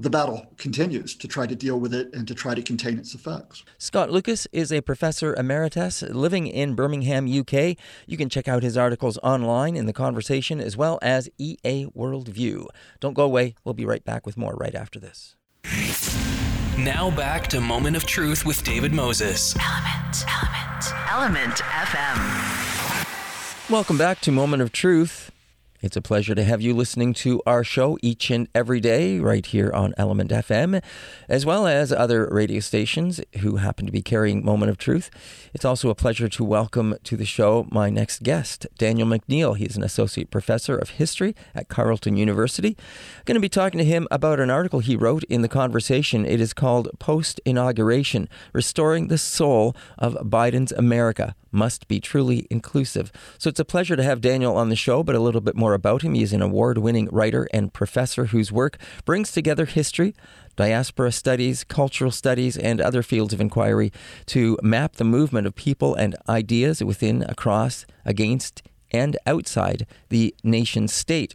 [0.00, 3.14] the battle continues to try to deal with it and to try to contain its
[3.14, 3.62] effects.
[3.76, 7.76] Scott Lucas is a professor emeritus living in Birmingham, UK.
[8.06, 12.66] You can check out his articles online in the conversation as well as EA Worldview.
[13.00, 13.54] Don't go away.
[13.62, 15.36] We'll be right back with more right after this.
[16.78, 19.54] Now back to Moment of Truth with David Moses.
[19.56, 23.70] Element, Element, Element FM.
[23.70, 25.30] Welcome back to Moment of Truth.
[25.82, 29.46] It's a pleasure to have you listening to our show each and every day right
[29.46, 30.82] here on Element FM,
[31.26, 35.08] as well as other radio stations who happen to be carrying Moment of Truth.
[35.54, 39.56] It's also a pleasure to welcome to the show my next guest, Daniel McNeil.
[39.56, 42.76] He's an associate professor of history at Carleton University.
[43.16, 46.26] I'm going to be talking to him about an article he wrote in the conversation.
[46.26, 53.10] It is called Post Inauguration Restoring the Soul of Biden's America must be truly inclusive.
[53.38, 55.74] So it's a pleasure to have Daniel on the show, but a little bit more
[55.74, 56.14] about him.
[56.14, 60.14] He is an award winning writer and professor whose work brings together history,
[60.56, 63.92] diaspora studies, cultural studies, and other fields of inquiry
[64.26, 70.88] to map the movement of people and ideas within, across, against, and outside the nation
[70.88, 71.34] state.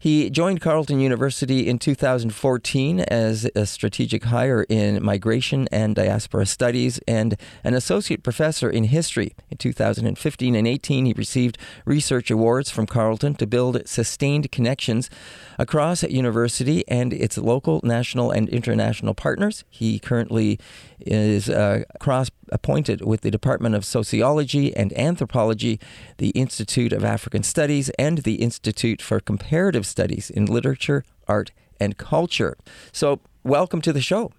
[0.00, 7.00] He joined Carleton University in 2014 as a strategic hire in migration and diaspora studies
[7.06, 9.34] and an associate professor in history.
[9.50, 15.10] In 2015 and 18, he received research awards from Carleton to build sustained connections
[15.58, 19.64] across university and its local, national, and international partners.
[19.68, 20.58] He currently
[21.06, 25.80] is uh, cross appointed with the Department of Sociology and Anthropology,
[26.18, 31.96] the Institute of African Studies, and the Institute for Comparative Studies in Literature, Art, and
[31.96, 32.56] Culture.
[32.92, 34.32] So, welcome to the show.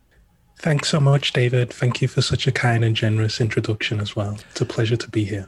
[0.60, 1.74] Thanks so much, David.
[1.74, 4.38] Thank you for such a kind and generous introduction as well.
[4.52, 5.48] It's a pleasure to be here.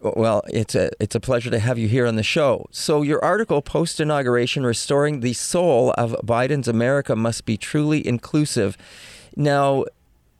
[0.00, 2.66] Well, it's a it's a pleasure to have you here on the show.
[2.70, 8.78] So your article post inauguration restoring the soul of Biden's America must be truly inclusive.
[9.36, 9.84] Now,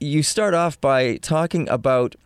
[0.00, 2.16] you start off by talking about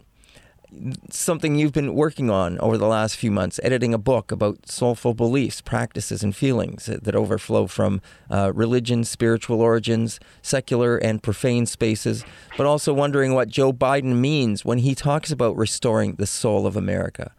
[1.10, 5.14] something you've been working on over the last few months, editing a book about soulful
[5.14, 12.24] beliefs, practices, and feelings that overflow from uh, religion, spiritual origins, secular and profane spaces,
[12.56, 16.76] but also wondering what Joe Biden means when he talks about restoring the soul of
[16.76, 17.32] America.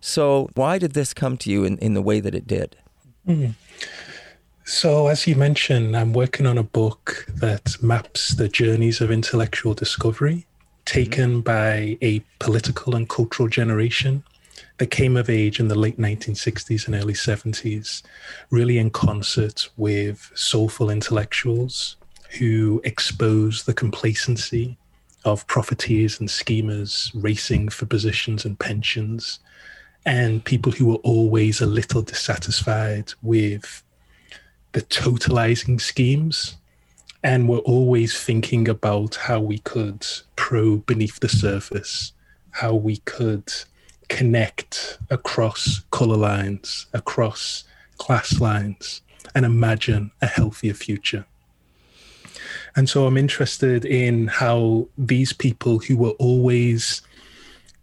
[0.00, 2.76] So, why did this come to you in, in the way that it did?
[3.26, 3.54] Mm.
[4.64, 9.74] So, as you mentioned, I'm working on a book that maps the journeys of intellectual
[9.74, 10.46] discovery
[10.84, 11.40] taken mm-hmm.
[11.40, 14.22] by a political and cultural generation
[14.78, 18.02] that came of age in the late 1960s and early 70s,
[18.50, 21.96] really in concert with soulful intellectuals
[22.38, 24.78] who exposed the complacency
[25.24, 29.40] of profiteers and schemers racing for positions and pensions,
[30.06, 33.82] and people who were always a little dissatisfied with
[34.72, 36.56] the totalizing schemes
[37.22, 40.04] and we're always thinking about how we could
[40.36, 42.12] probe beneath the surface,
[42.50, 43.52] how we could
[44.08, 47.64] connect across color lines, across
[47.98, 49.02] class lines,
[49.34, 51.24] and imagine a healthier future.
[52.74, 57.02] And so I'm interested in how these people who were always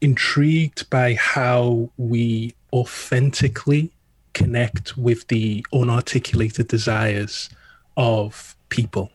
[0.02, 3.92] intrigued by how we authentically
[4.34, 7.50] connect with the unarticulated desires
[7.98, 9.12] of people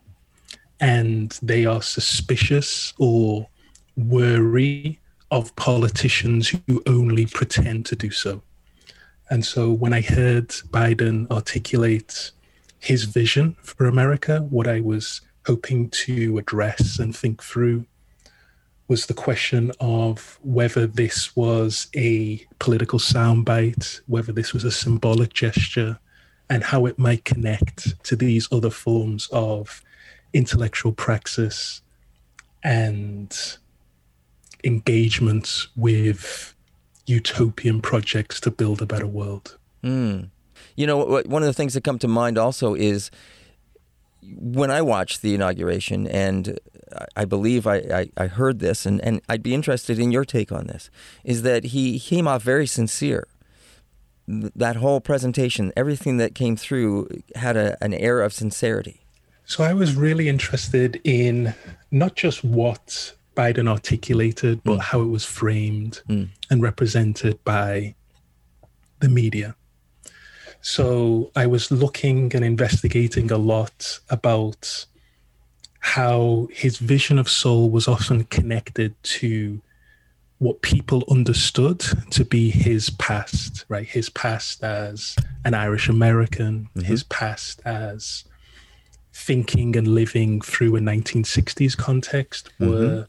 [0.81, 3.49] and they are suspicious or
[3.97, 4.99] wary
[5.31, 8.43] of politicians who only pretend to do so.
[9.31, 12.31] And so when I heard Biden articulate
[12.79, 17.87] his vision for America, what I was hoping to address and think through
[18.89, 25.33] was the question of whether this was a political soundbite, whether this was a symbolic
[25.33, 25.99] gesture,
[26.51, 29.83] and how it might connect to these other forms of
[30.35, 31.81] intellectual praxis
[32.63, 33.57] and
[34.63, 36.55] engagement with
[37.07, 39.57] utopian projects to build a better world.
[39.83, 40.31] Mm.
[40.77, 43.11] You know, one of the things that come to mind also is
[44.37, 46.59] when I watched the inauguration, and
[47.17, 50.53] I believe I, I, I, heard this, and, and I'd be interested in your take
[50.53, 50.91] on this,
[51.25, 53.27] is that he came off very sincere.
[54.27, 59.03] That whole presentation, everything that came through had a, an air of sincerity.
[59.45, 61.55] So I was really interested in
[61.91, 64.81] not just what Biden articulated, but mm.
[64.81, 66.29] how it was framed mm.
[66.51, 67.95] and represented by
[69.01, 69.57] the media.
[70.65, 74.87] So I was looking and investigating a lot about
[75.81, 79.61] how his vision of soul was often connected to
[80.39, 83.87] what people understood to be his past, right?
[83.87, 86.81] His past as an Irish American, mm-hmm.
[86.81, 88.25] his past as
[89.13, 92.73] thinking and living through a 1960s context mm-hmm.
[92.73, 93.07] where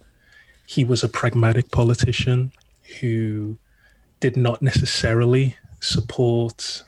[0.65, 2.51] he was a pragmatic politician
[2.99, 3.57] who
[4.19, 6.83] did not necessarily support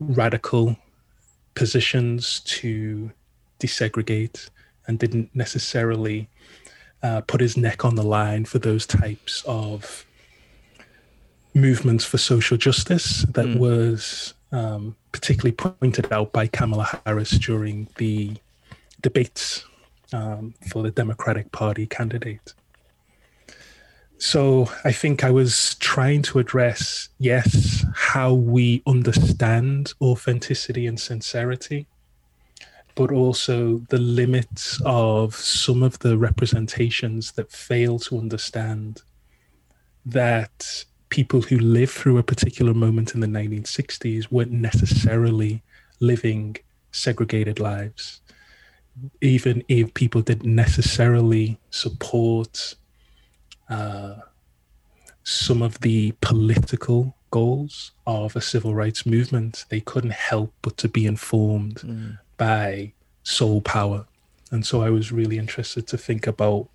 [0.00, 0.76] radical
[1.54, 3.10] positions to
[3.58, 4.48] desegregate
[4.86, 6.28] and didn't necessarily
[7.02, 10.04] uh, put his neck on the line for those types of
[11.54, 13.58] movements for social justice that mm.
[13.58, 18.36] was um, particularly pointed out by Kamala Harris during the
[19.00, 19.64] debates
[20.12, 22.54] um, for the Democratic Party candidate.
[24.18, 31.86] So I think I was trying to address, yes, how we understand authenticity and sincerity,
[32.96, 39.02] but also the limits of some of the representations that fail to understand
[40.04, 45.62] that people who lived through a particular moment in the 1960s weren't necessarily
[46.00, 46.56] living
[46.90, 48.20] segregated lives.
[49.20, 52.74] Even if people didn't necessarily support
[53.68, 54.14] uh,
[55.24, 60.88] some of the political goals of a civil rights movement, they couldn't help but to
[60.88, 62.18] be informed mm.
[62.36, 62.92] by
[63.22, 64.06] soul power.
[64.50, 66.68] And so I was really interested to think about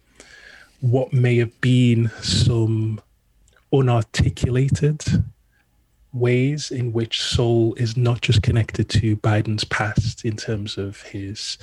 [0.82, 3.02] what may have been some
[3.72, 5.24] unarticulated
[6.12, 11.58] ways in which soul is not just connected to Biden's past in terms of his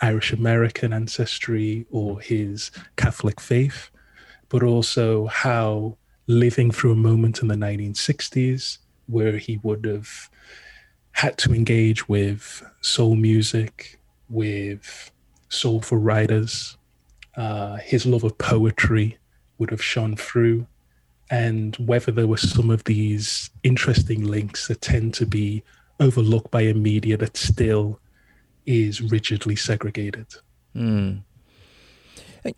[0.00, 3.90] Irish American ancestry or his Catholic faith,
[4.52, 5.96] but also how
[6.26, 8.76] living through a moment in the 1960s
[9.06, 10.28] where he would have
[11.12, 13.98] had to engage with soul music,
[14.28, 15.10] with
[15.48, 16.76] soulful writers,
[17.38, 19.16] uh, his love of poetry
[19.56, 20.66] would have shone through
[21.30, 25.62] and whether there were some of these interesting links that tend to be
[25.98, 27.98] overlooked by a media that still
[28.66, 30.26] is rigidly segregated.
[30.76, 31.22] Mm.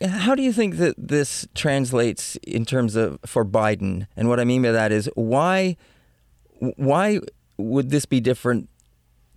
[0.03, 4.07] How do you think that this translates in terms of for Biden?
[4.17, 5.77] And what I mean by that is why
[6.77, 7.21] why
[7.59, 8.69] would this be different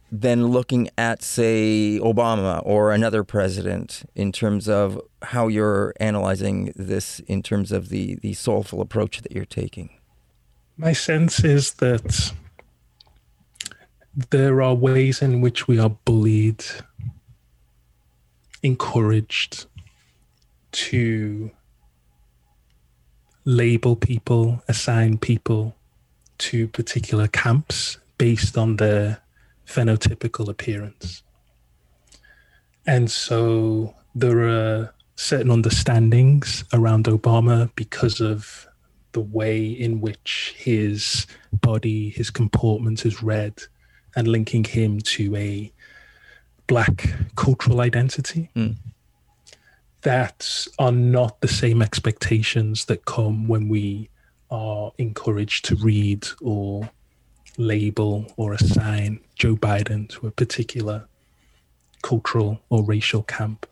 [0.09, 7.19] than looking at say Obama or another president in terms of how you're analyzing this
[7.27, 9.89] in terms of the the soulful approach that you're taking?
[10.77, 12.31] My sense is that
[14.29, 16.63] there are ways in which we are bullied,
[18.63, 19.65] encouraged
[20.71, 21.51] to
[23.45, 25.75] label people, assign people
[26.37, 29.21] to particular camps based on their
[29.65, 31.23] phenotypical appearance.
[32.85, 38.67] And so there are certain understandings around Obama because of
[39.13, 43.63] the way in which his body, his comportment is read,
[44.15, 45.71] and linking him to a
[46.67, 48.49] black cultural identity.
[48.55, 48.75] Mm
[50.07, 54.09] that are not the same expectations that come when we
[54.49, 56.89] are encouraged to read or
[57.57, 61.09] label or assign Joe Biden to a particular
[62.03, 63.65] cultural or racial camp.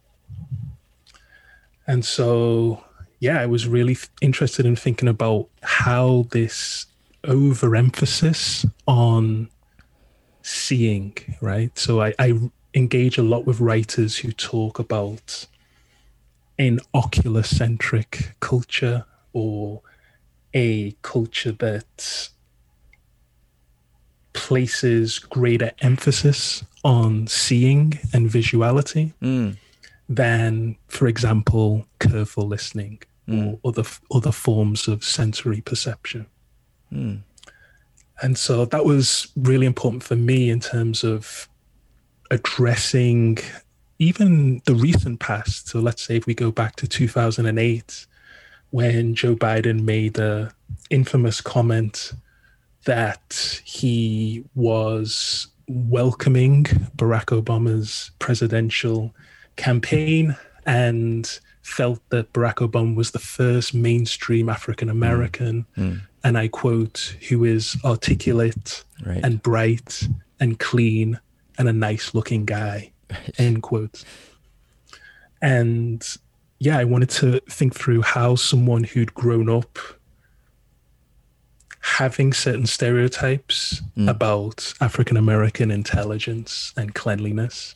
[1.88, 2.84] And so,
[3.22, 6.86] yeah, I was really interested in thinking about how this
[7.24, 9.48] overemphasis on
[10.42, 11.80] seeing, right?
[11.80, 12.38] So I, I
[12.74, 15.48] engage a lot with writers who talk about
[16.58, 19.82] an ocular centric culture or
[20.54, 22.30] a culture that
[24.34, 29.58] places greater emphasis on seeing and visuality mm.
[30.08, 33.54] than, for example, careful listening mm.
[33.64, 36.26] or other other forms of sensory perception.
[36.94, 37.22] Mm.
[38.22, 41.50] And so that was really important for me in terms of
[42.32, 43.40] addressing
[44.00, 48.06] even the recent past, so let's say if we go back to 2008,
[48.72, 50.52] when Joe Biden made the
[50.90, 52.14] infamous comment
[52.86, 56.66] that he was welcoming
[56.96, 59.16] Barack Obama's presidential
[59.56, 60.36] campaign
[60.66, 65.94] and felt that Barack Obama was the first mainstream African American, mm.
[65.94, 66.02] mm.
[66.24, 69.22] and I quote, who is articulate right.
[69.24, 70.08] and bright
[70.40, 71.20] and clean
[71.58, 72.92] and a nice looking guy.
[73.38, 74.04] end quote.
[75.42, 76.06] And
[76.60, 79.78] yeah, I wanted to think through how someone who'd grown up
[81.82, 84.10] having certain stereotypes mm.
[84.10, 87.76] about African American intelligence and cleanliness,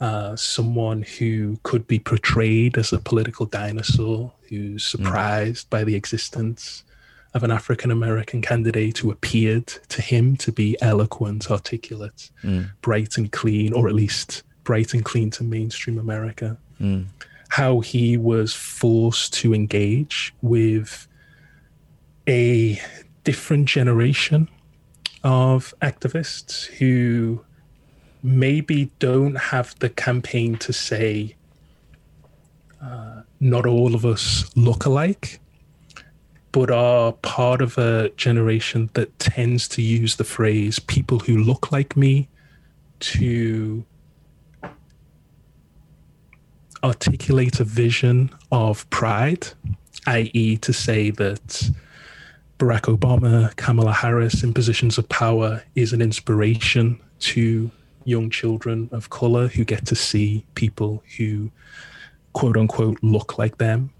[0.00, 4.90] uh, someone who could be portrayed as a political dinosaur who's mm.
[4.90, 5.70] surprised mm.
[5.70, 6.82] by the existence
[7.34, 12.70] of an African American candidate who appeared to him to be eloquent, articulate, mm.
[12.82, 16.58] bright and clean, or at least bright and clean to mainstream America.
[16.80, 17.06] Mm.
[17.48, 21.06] How he was forced to engage with
[22.28, 22.80] a
[23.24, 24.48] different generation
[25.24, 27.44] of activists who
[28.22, 31.34] maybe don't have the campaign to say,
[32.82, 35.40] uh, not all of us look alike,
[36.52, 41.72] but are part of a generation that tends to use the phrase people who look
[41.72, 42.28] like me
[43.00, 43.84] to
[46.84, 49.48] articulate a vision of pride,
[50.06, 51.70] i.e., to say that
[52.58, 57.70] Barack Obama, Kamala Harris in positions of power is an inspiration to
[58.04, 61.50] young children of color who get to see people who
[62.32, 63.90] quote unquote look like them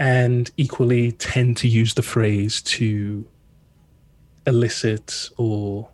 [0.00, 3.24] and equally tend to use the phrase to
[4.46, 5.88] elicit or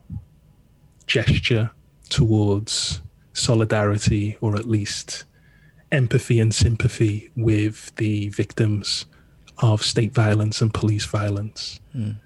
[1.08, 1.70] gesture
[2.08, 3.02] towards
[3.32, 5.24] solidarity or at least
[5.90, 9.06] empathy and sympathy with the victims
[9.58, 12.16] of state violence and police violence mm.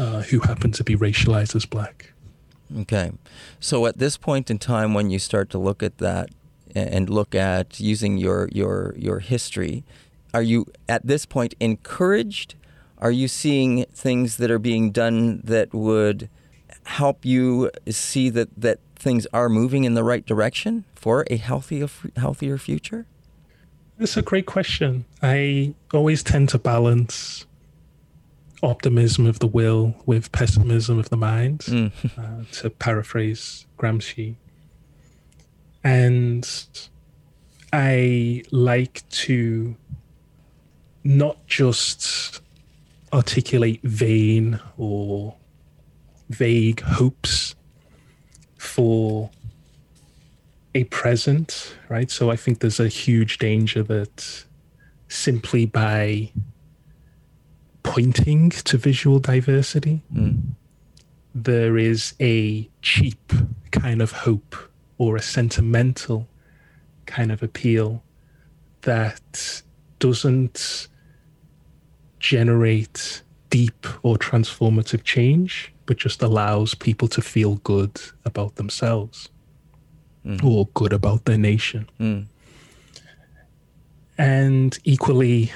[0.00, 2.12] uh, who happen to be racialized as black.
[2.80, 3.12] Okay.
[3.60, 6.30] So at this point in time, when you start to look at that
[6.74, 9.84] and look at using your, your, your history,
[10.36, 12.56] are you at this point encouraged?
[12.98, 16.28] Are you seeing things that are being done that would
[16.84, 21.88] help you see that, that things are moving in the right direction for a healthier,
[22.16, 23.06] healthier future?
[23.98, 25.06] It's a great question.
[25.22, 27.46] I always tend to balance
[28.62, 31.90] optimism of the will with pessimism of the mind, mm.
[32.18, 34.34] uh, to paraphrase Gramsci.
[35.82, 36.46] And
[37.72, 39.76] I like to
[41.06, 42.40] not just
[43.12, 45.36] articulate vain or
[46.28, 47.54] vague hopes
[48.58, 49.30] for
[50.74, 52.10] a present, right?
[52.10, 54.44] So I think there's a huge danger that
[55.08, 56.32] simply by
[57.84, 60.42] pointing to visual diversity, mm.
[61.34, 63.32] there is a cheap
[63.70, 64.56] kind of hope
[64.98, 66.26] or a sentimental
[67.06, 68.02] kind of appeal
[68.82, 69.62] that
[70.00, 70.88] doesn't
[72.26, 79.28] generate deep or transformative change, but just allows people to feel good about themselves
[80.26, 80.42] mm.
[80.42, 81.88] or good about their nation.
[82.00, 82.26] Mm.
[84.18, 85.52] And equally,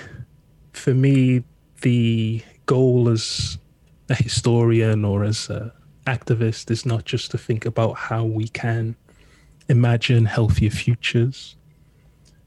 [0.72, 1.42] for me,
[1.80, 3.58] the goal as
[4.08, 5.72] a historian or as an
[6.06, 8.94] activist is not just to think about how we can
[9.68, 11.56] imagine healthier futures,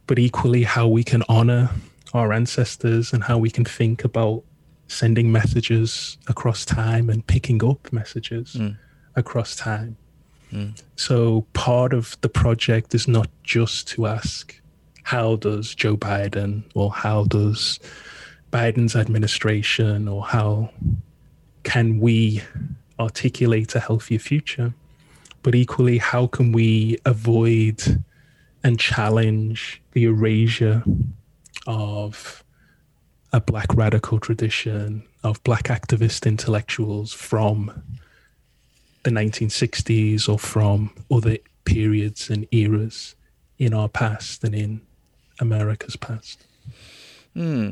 [0.07, 1.69] but equally how we can honor
[2.14, 4.43] our ancestors and how we can think about
[4.88, 8.78] sending messages across time and picking up messages mm.
[9.16, 9.97] across time.
[10.51, 10.80] Mm.
[10.95, 14.59] So part of the project is not just to ask,
[15.03, 17.80] how does Joe Biden or how does
[18.51, 20.70] Biden's administration or how
[21.64, 22.43] can we
[22.99, 24.74] articulate a healthier future?
[25.41, 28.03] But equally, how can we avoid
[28.64, 30.84] and challenge the erasure
[31.68, 32.43] of
[33.32, 37.84] a black radical tradition of black activist intellectuals from
[39.03, 43.16] the 1960s or from other periods and eras
[43.57, 44.82] in our past and in
[45.39, 46.45] America's past.
[47.34, 47.72] Hmm.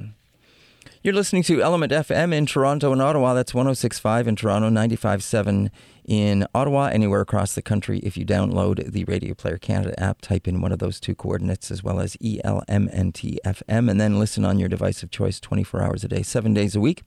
[1.04, 3.34] You're listening to Element FM in Toronto and Ottawa.
[3.34, 5.72] That's 1065 in Toronto, 957
[6.06, 8.00] in Ottawa, anywhere across the country.
[8.00, 11.72] If you download the Radio Player Canada app, type in one of those two coordinates
[11.72, 16.08] as well as ELMNTFM and then listen on your device of choice 24 hours a
[16.08, 17.04] day, seven days a week.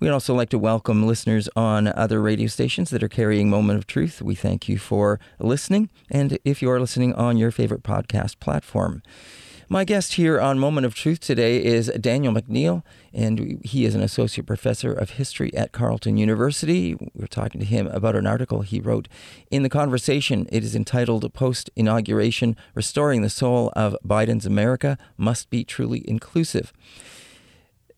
[0.00, 3.86] We'd also like to welcome listeners on other radio stations that are carrying Moment of
[3.86, 4.20] Truth.
[4.20, 5.88] We thank you for listening.
[6.10, 9.02] And if you are listening on your favorite podcast platform,
[9.68, 14.02] my guest here on Moment of Truth today is Daniel McNeil, and he is an
[14.02, 16.96] associate professor of history at Carleton University.
[17.14, 19.08] We're talking to him about an article he wrote
[19.50, 20.46] in the conversation.
[20.50, 26.72] It is entitled Post Inauguration Restoring the Soul of Biden's America Must Be Truly Inclusive.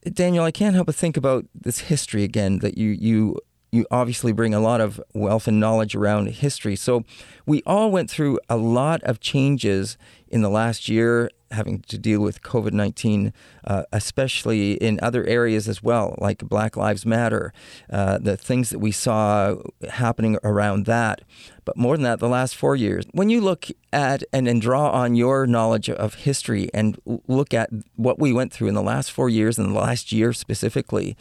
[0.05, 3.39] Daniel, I can't help but think about this history again that you, you
[3.73, 6.77] you obviously bring a lot of wealth and knowledge around history.
[6.77, 7.05] So
[7.45, 9.99] we all went through a lot of changes
[10.29, 13.33] in the last year having to deal with COVID 19,
[13.65, 17.53] uh, especially in other areas as well, like Black Lives Matter,
[17.91, 19.57] uh, the things that we saw
[19.91, 21.23] happening around that.
[21.65, 24.91] But more than that, the last four years, when you look at and, and draw
[24.91, 29.11] on your knowledge of history and look at what we went through in the last
[29.11, 31.17] four years and the last year specifically,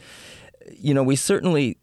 [0.72, 1.78] you know, we certainly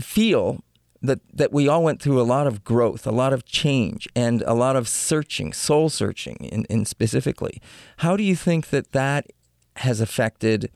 [0.00, 0.62] feel
[1.06, 4.42] that that we all went through a lot of growth, a lot of change, and
[4.42, 7.60] a lot of searching, soul searching, in, in specifically.
[7.98, 9.26] How do you think that that
[9.76, 10.70] has affected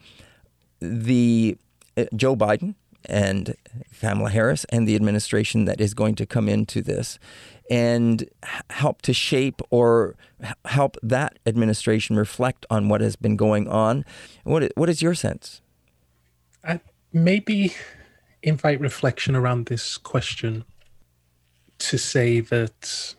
[0.80, 1.56] the
[1.96, 2.74] uh, Joe Biden
[3.06, 3.54] and
[4.00, 7.18] Kamala Harris and the administration that is going to come into this,
[7.70, 8.28] and
[8.70, 10.16] help to shape or
[10.66, 14.04] help that administration reflect on what has been going on?
[14.44, 15.62] What what is your sense?
[16.62, 16.78] Uh,
[17.12, 17.74] maybe
[18.42, 20.64] invite reflection around this question
[21.78, 23.14] to say that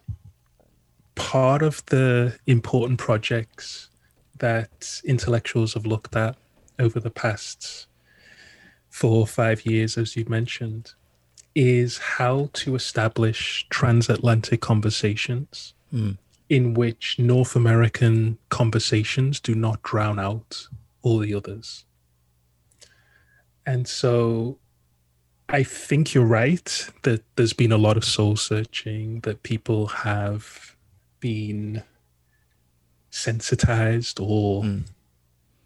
[1.15, 3.89] part of the important projects
[4.39, 6.35] that intellectuals have looked at
[6.79, 7.87] over the past
[8.89, 10.93] four or five years, as you've mentioned,
[11.53, 16.17] is how to establish transatlantic conversations mm.
[16.49, 20.67] in which North American conversations do not drown out
[21.01, 21.85] all the others.
[23.65, 24.57] And so
[25.53, 30.77] I think you're right that there's been a lot of soul searching, that people have
[31.19, 31.83] been
[33.09, 34.83] sensitized or mm.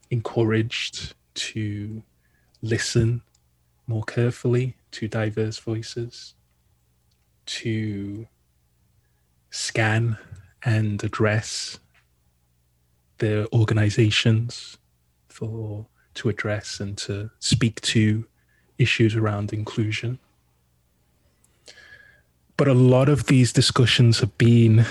[0.10, 2.02] encouraged to
[2.64, 3.22] listen
[3.86, 6.34] more carefully to diverse voices,
[7.46, 8.28] to
[9.52, 10.18] scan
[10.64, 11.78] and address
[13.20, 14.80] their organizations
[15.30, 18.26] for to address and to speak to
[18.78, 20.20] issues around inclusion.
[22.58, 24.86] But a lot of these discussions have been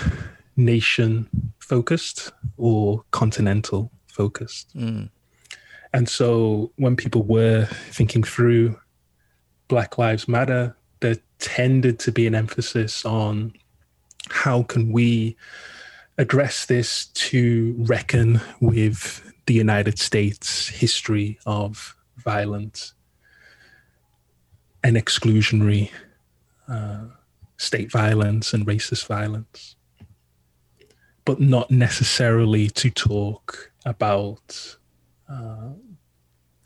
[0.55, 1.27] nation
[1.59, 4.75] focused or continental focused.
[4.77, 5.09] Mm.
[5.93, 8.77] And so when people were thinking through
[9.67, 13.53] Black Lives Matter, there tended to be an emphasis on
[14.29, 15.35] how can we
[16.17, 22.93] address this to reckon with the United States history of violent
[24.85, 25.89] and exclusionary
[26.67, 27.05] uh,
[27.57, 29.75] state violence and racist violence,
[31.25, 34.77] but not necessarily to talk about
[35.27, 35.69] uh,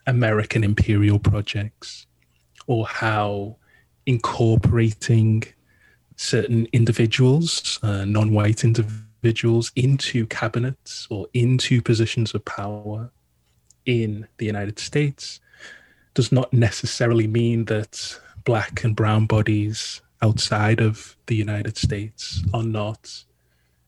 [0.06, 2.08] American imperial projects
[2.68, 3.56] or how
[4.06, 5.42] incorporating
[6.18, 13.12] certain individuals, uh, non white individuals, into cabinets or into positions of power
[13.86, 15.40] in the United States
[16.20, 22.62] does not necessarily mean that black and brown bodies outside of the United States are
[22.62, 23.24] not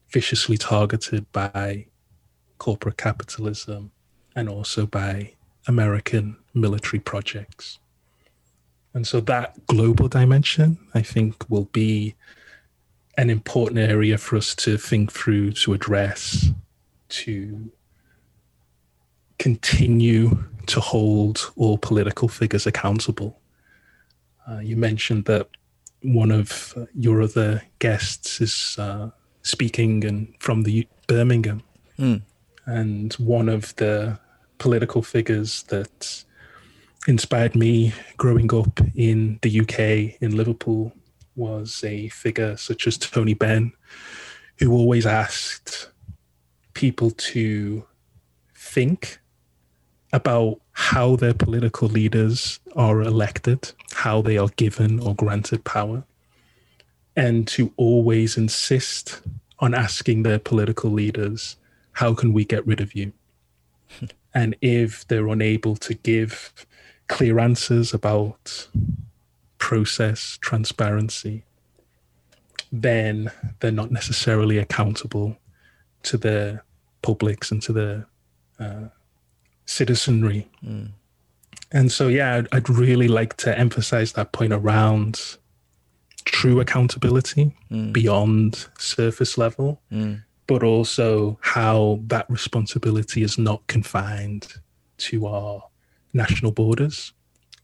[0.08, 1.86] viciously targeted by
[2.58, 3.92] corporate capitalism
[4.34, 5.34] and also by
[5.68, 7.80] American military projects.
[8.94, 12.16] And so that global dimension, I think, will be
[13.18, 16.52] an important area for us to think through, to address,
[17.10, 17.70] to
[19.38, 23.40] continue to hold all political figures accountable.
[24.50, 25.48] Uh, you mentioned that
[26.04, 29.10] one of your other guests is uh,
[29.44, 31.62] speaking and from the Birmingham,
[32.00, 32.22] mm.
[32.66, 34.18] and one of the
[34.58, 36.24] political figures that
[37.08, 40.94] inspired me growing up in the UK in Liverpool
[41.36, 43.72] was a figure such as Tony Benn,
[44.60, 45.90] who always asked
[46.74, 47.86] people to
[48.56, 49.21] think
[50.14, 56.04] about how their political leaders are elected, how they are given or granted power,
[57.16, 59.22] and to always insist
[59.60, 61.56] on asking their political leaders,
[61.94, 63.12] how can we get rid of you?
[64.34, 66.66] and if they're unable to give
[67.08, 68.68] clear answers about
[69.58, 71.44] process, transparency,
[72.72, 75.38] then they're not necessarily accountable
[76.04, 76.64] to their
[77.02, 78.06] publics and to the
[78.60, 78.88] uh,
[79.66, 80.50] citizenry.
[80.66, 80.90] Mm.
[81.72, 85.38] And so, yeah, I'd, I'd, really like to emphasize that point around
[86.26, 87.94] true accountability mm.
[87.94, 90.22] beyond surface level, mm.
[90.48, 94.48] but also how that responsibility is not confined
[94.98, 95.64] to our
[96.14, 97.14] national borders,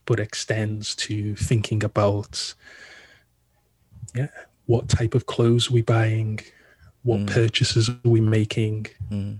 [0.06, 2.54] but extends to thinking about
[4.16, 4.28] yeah,
[4.66, 6.39] what type of clothes are we buying,
[7.04, 7.28] what mm.
[7.28, 9.38] purchases are we making, mm.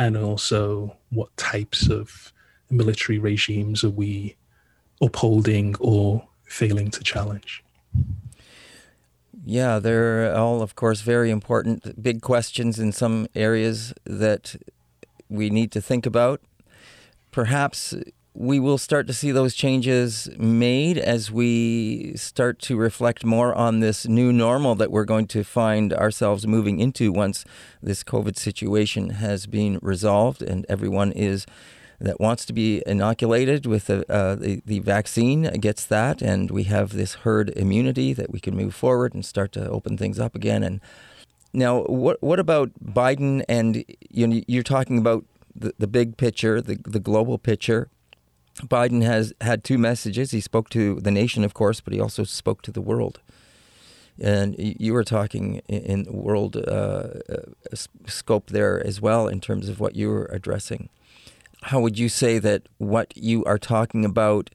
[0.00, 2.32] And also what types of
[2.70, 4.34] military regimes are we
[5.02, 7.62] upholding or failing to challenge.
[9.44, 14.56] Yeah, they're all, of course, very important, big questions in some areas that
[15.28, 16.40] we need to think about.
[17.30, 17.94] Perhaps
[18.40, 23.80] we will start to see those changes made as we start to reflect more on
[23.80, 27.44] this new normal that we're going to find ourselves moving into once
[27.82, 31.44] this COVID situation has been resolved and everyone is
[32.00, 36.62] that wants to be inoculated with the, uh, the, the vaccine gets that, and we
[36.62, 40.34] have this herd immunity that we can move forward and start to open things up
[40.34, 40.62] again.
[40.62, 40.80] And
[41.52, 43.44] now, what what about Biden?
[43.50, 47.90] And you know, you're talking about the, the big picture, the the global picture.
[48.62, 50.30] Biden has had two messages.
[50.30, 53.20] He spoke to the nation, of course, but he also spoke to the world.
[54.22, 56.60] And you were talking in world uh,
[57.30, 57.36] uh
[58.06, 60.90] scope there as well in terms of what you were addressing
[61.62, 64.50] how would you say that what you are talking about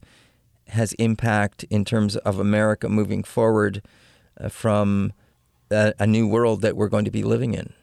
[0.70, 3.82] has impact in terms of America moving forward
[4.40, 5.14] uh, from
[5.70, 7.74] a, a, new world that we're going to be living in?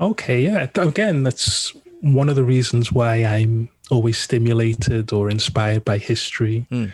[0.00, 0.68] Okay, yeah.
[0.74, 1.72] Again, that's
[2.12, 6.66] one of the reasons why I'm always stimulated or inspired by history.
[6.70, 6.92] Mm.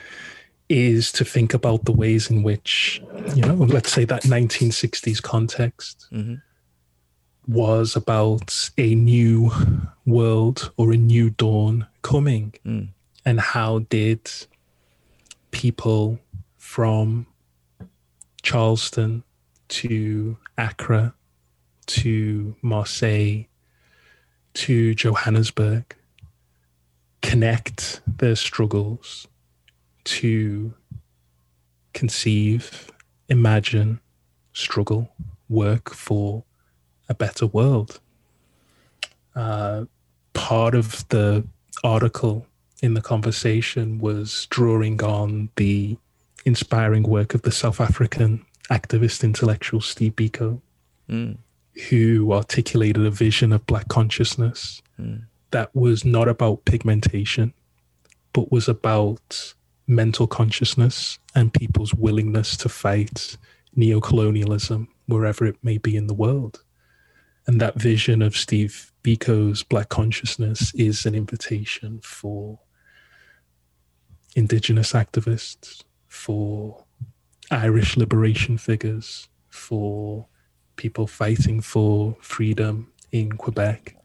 [0.69, 3.03] Is to think about the ways in which,
[3.35, 6.37] you know, let's say that 1960s context, mm-hmm
[7.51, 9.51] was about a new
[10.07, 12.55] world or a new dawn coming.
[12.65, 12.89] Mm.
[13.25, 14.31] And how did
[15.51, 16.21] people
[16.59, 17.27] from
[18.43, 19.25] Charleston
[19.69, 21.15] to Accra
[21.87, 23.47] to Marseille
[24.55, 25.95] to Johannesburg
[27.23, 29.29] connect their struggles
[30.05, 30.75] to
[31.93, 32.91] conceive,
[33.29, 34.01] imagine,
[34.53, 35.13] struggle,
[35.49, 36.45] work for
[37.09, 38.01] a better world.
[39.35, 39.85] Uh,
[40.33, 41.45] part of the
[41.85, 42.47] article
[42.83, 45.97] in the conversation was drawing on the
[46.45, 50.61] inspiring work of the South African activist intellectual Steve Biko,
[51.09, 51.37] mm.
[51.89, 55.23] Who articulated a vision of Black consciousness mm.
[55.51, 57.53] that was not about pigmentation,
[58.33, 59.55] but was about
[59.87, 63.37] mental consciousness and people's willingness to fight
[63.77, 66.63] neocolonialism wherever it may be in the world.
[67.47, 72.61] And that vision of Steve Biko's Black consciousness is an invitation for
[74.37, 76.85] Indigenous activists, for
[77.51, 80.27] Irish liberation figures, for
[80.81, 83.97] people fighting for freedom in Quebec,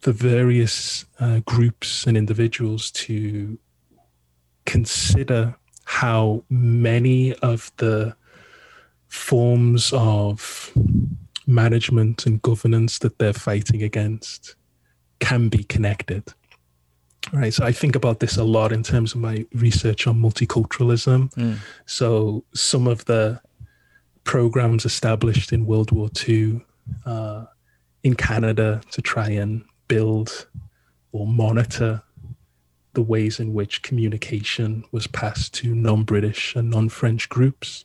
[0.00, 3.58] the various uh, groups and individuals to
[4.64, 5.54] consider
[5.84, 8.16] how many of the
[9.08, 10.72] forms of
[11.46, 14.56] management and governance that they're fighting against
[15.20, 16.24] can be connected.
[17.30, 17.52] Right.
[17.52, 21.32] So I think about this a lot in terms of my research on multiculturalism.
[21.34, 21.58] Mm.
[21.84, 23.40] So some of the
[24.24, 26.64] programs established in World War II
[27.06, 27.44] uh,
[28.02, 30.48] in Canada to try and build
[31.12, 32.02] or monitor
[32.94, 37.84] the ways in which communication was passed to non British and non French groups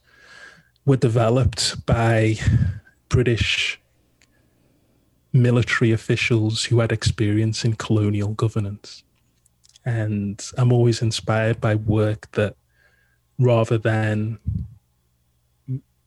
[0.85, 2.35] were developed by
[3.09, 3.79] British
[5.33, 9.03] military officials who had experience in colonial governance.
[9.85, 12.55] And I'm always inspired by work that
[13.37, 14.39] rather than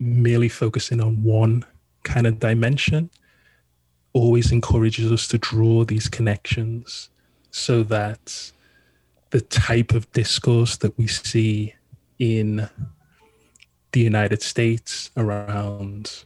[0.02, 1.64] merely focusing on one
[2.02, 3.08] kind of dimension,
[4.12, 7.08] always encourages us to draw these connections
[7.50, 8.52] so that
[9.30, 11.74] the type of discourse that we see
[12.18, 12.68] in
[13.92, 16.24] the United States around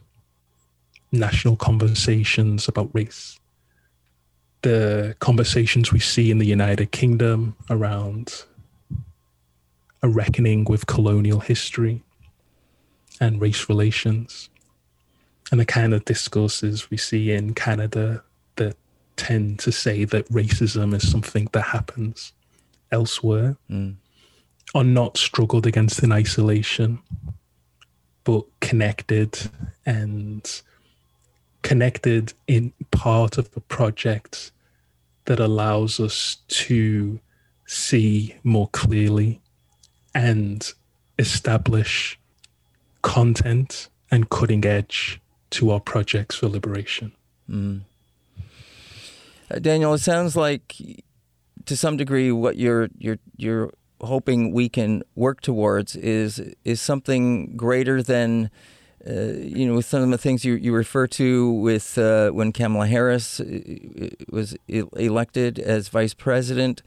[1.11, 3.39] national conversations about race,
[4.63, 8.43] the conversations we see in the United Kingdom around
[10.03, 12.03] a reckoning with colonial history
[13.19, 14.49] and race relations,
[15.51, 18.23] and the kind of discourses we see in Canada
[18.55, 18.75] that
[19.15, 22.33] tend to say that racism is something that happens
[22.91, 23.95] elsewhere mm.
[24.75, 26.99] are not struggled against in isolation,
[28.23, 29.49] but connected
[29.85, 30.61] and
[31.63, 34.51] connected in part of a project
[35.25, 37.19] that allows us to
[37.65, 39.41] see more clearly
[40.15, 40.73] and
[41.19, 42.17] establish
[43.01, 45.19] content and cutting edge
[45.49, 47.11] to our projects for liberation.
[47.49, 47.81] Mm.
[49.49, 50.75] Uh, Daniel, it sounds like
[51.65, 53.71] to some degree what you're you're you're
[54.01, 58.49] hoping we can work towards is is something greater than
[59.07, 62.87] uh, you know, some of the things you, you refer to with uh, when Kamala
[62.87, 66.81] Harris uh, was elected as vice president,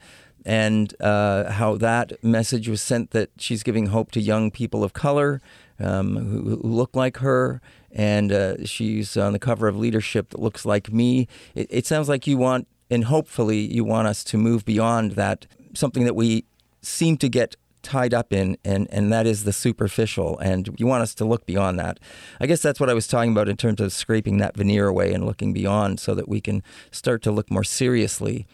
[0.45, 4.93] and uh, how that message was sent that she's giving hope to young people of
[4.93, 5.41] color
[5.81, 7.61] um, who, who, look like her,
[7.91, 11.27] and uh, she's on the cover of Leadership that looks like me.
[11.55, 15.47] It, it sounds like you want, and hopefully you want us to move beyond that,
[15.73, 16.45] something that we
[16.81, 20.37] seem to get tied up in, and, and that is the superficial.
[20.39, 21.99] And you want us to look beyond that.
[22.39, 25.13] I guess that's what I was talking about in terms of scraping that veneer away
[25.13, 28.45] and looking beyond so that we can start to look more seriously.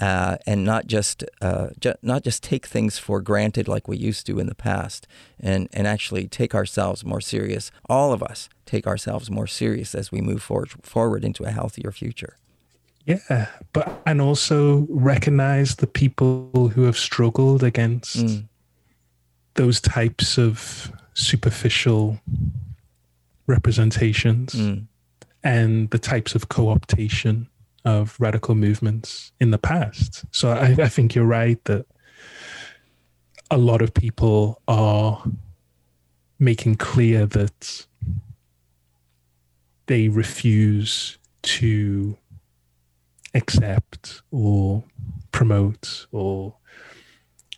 [0.00, 4.26] Uh, and not just uh, ju- not just take things for granted like we used
[4.26, 5.06] to in the past,
[5.38, 7.70] and and actually take ourselves more serious.
[7.88, 11.92] All of us take ourselves more serious as we move forward forward into a healthier
[11.92, 12.38] future.
[13.06, 18.48] Yeah, but and also recognize the people who have struggled against mm
[19.54, 22.18] those types of superficial
[23.46, 24.84] representations mm.
[25.42, 27.46] and the types of co-optation
[27.84, 30.24] of radical movements in the past.
[30.30, 31.86] So I, I think you're right that
[33.50, 35.22] a lot of people are
[36.38, 37.86] making clear that
[39.86, 42.16] they refuse to
[43.34, 44.82] accept or
[45.32, 46.54] promote or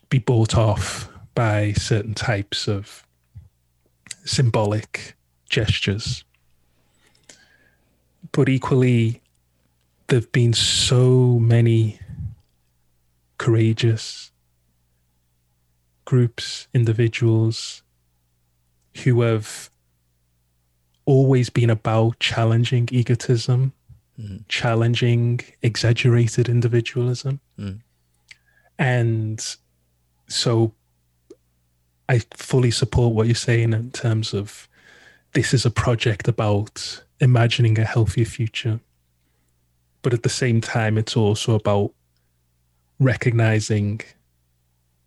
[0.09, 3.05] be bought off by certain types of
[4.25, 5.15] symbolic
[5.49, 6.23] gestures.
[8.31, 9.21] But equally,
[10.07, 11.99] there have been so many
[13.37, 14.31] courageous
[16.05, 17.83] groups, individuals
[19.03, 19.69] who have
[21.05, 23.73] always been about challenging egotism,
[24.19, 24.43] mm.
[24.47, 27.39] challenging exaggerated individualism.
[27.59, 27.81] Mm.
[28.79, 29.55] And
[30.27, 30.73] so
[32.09, 34.67] I fully support what you're saying in terms of
[35.33, 38.79] this is a project about imagining a healthier future.
[40.07, 41.91] But at the same time, it's also about
[42.97, 43.99] recognizing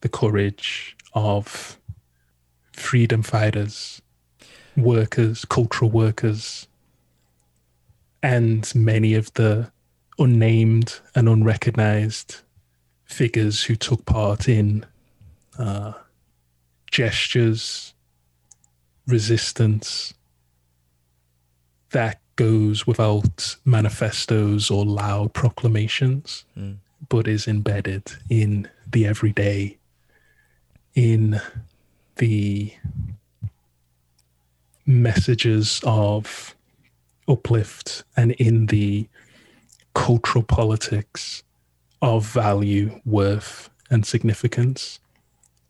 [0.03, 1.81] the courage of
[2.75, 4.03] freedom fighters,
[4.77, 6.69] workers, cultural workers,
[8.23, 9.73] and many of the
[10.19, 12.43] unnamed and unrecognized
[13.07, 14.85] figures who took part in
[15.59, 15.95] uh,
[16.91, 17.95] gestures,
[19.07, 20.13] resistance
[21.89, 26.75] that goes without manifestos or loud proclamations, mm.
[27.11, 29.77] but is embedded in the everyday,
[30.95, 31.39] in
[32.17, 32.73] the
[34.87, 36.57] messages of
[37.29, 39.07] uplift and in the
[39.95, 41.43] cultural politics
[42.01, 44.99] of value, worth, and significance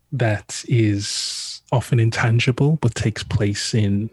[0.09, 4.09] that is often intangible but takes place in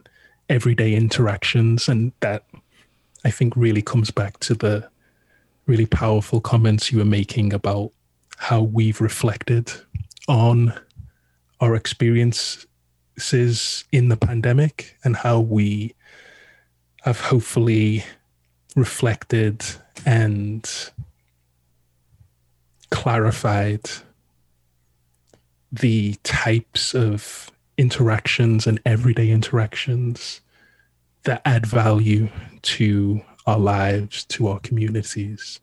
[0.48, 1.88] everyday interactions.
[1.88, 2.44] And that
[3.24, 4.88] I think really comes back to the
[5.66, 7.92] really powerful comments you were making about
[8.38, 9.70] how we've reflected
[10.28, 10.72] on
[11.60, 12.66] our experiences
[13.92, 15.94] in the pandemic and how we
[17.02, 18.04] have hopefully
[18.76, 19.64] reflected
[20.06, 20.90] and
[22.90, 23.90] clarified
[25.72, 30.42] the types of interactions and everyday interactions
[31.24, 32.28] that add value
[32.62, 35.60] to our lives, to our communities.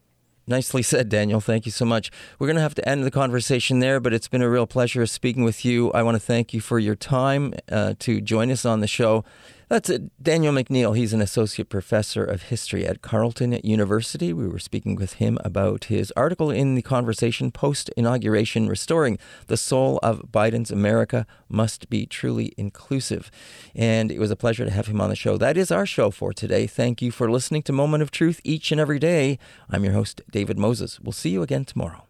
[0.48, 1.42] Nicely said, Daniel.
[1.42, 2.12] Thank you so much.
[2.38, 5.06] We're going to have to end the conversation there, but it's been a real pleasure
[5.08, 5.92] speaking with you.
[5.92, 9.26] I want to thank you for your time uh, to join us on the show.
[9.68, 10.12] That's it.
[10.22, 10.96] Daniel McNeil.
[10.96, 14.32] He's an associate professor of history at Carleton University.
[14.32, 19.58] We were speaking with him about his article in the conversation post inauguration Restoring the
[19.58, 23.32] Soul of Biden's America Must Be Truly Inclusive.
[23.74, 25.36] And it was a pleasure to have him on the show.
[25.38, 26.68] That is our show for today.
[26.68, 29.40] Thank you for listening to Moment of Truth each and every day.
[29.70, 31.00] I'm your host, David Moses.
[31.00, 32.04] We'll see you again tomorrow.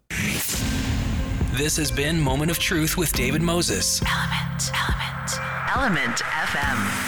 [1.57, 4.01] This has been Moment of Truth with David Moses.
[4.01, 5.39] Element, Element,
[5.73, 7.04] Element FM.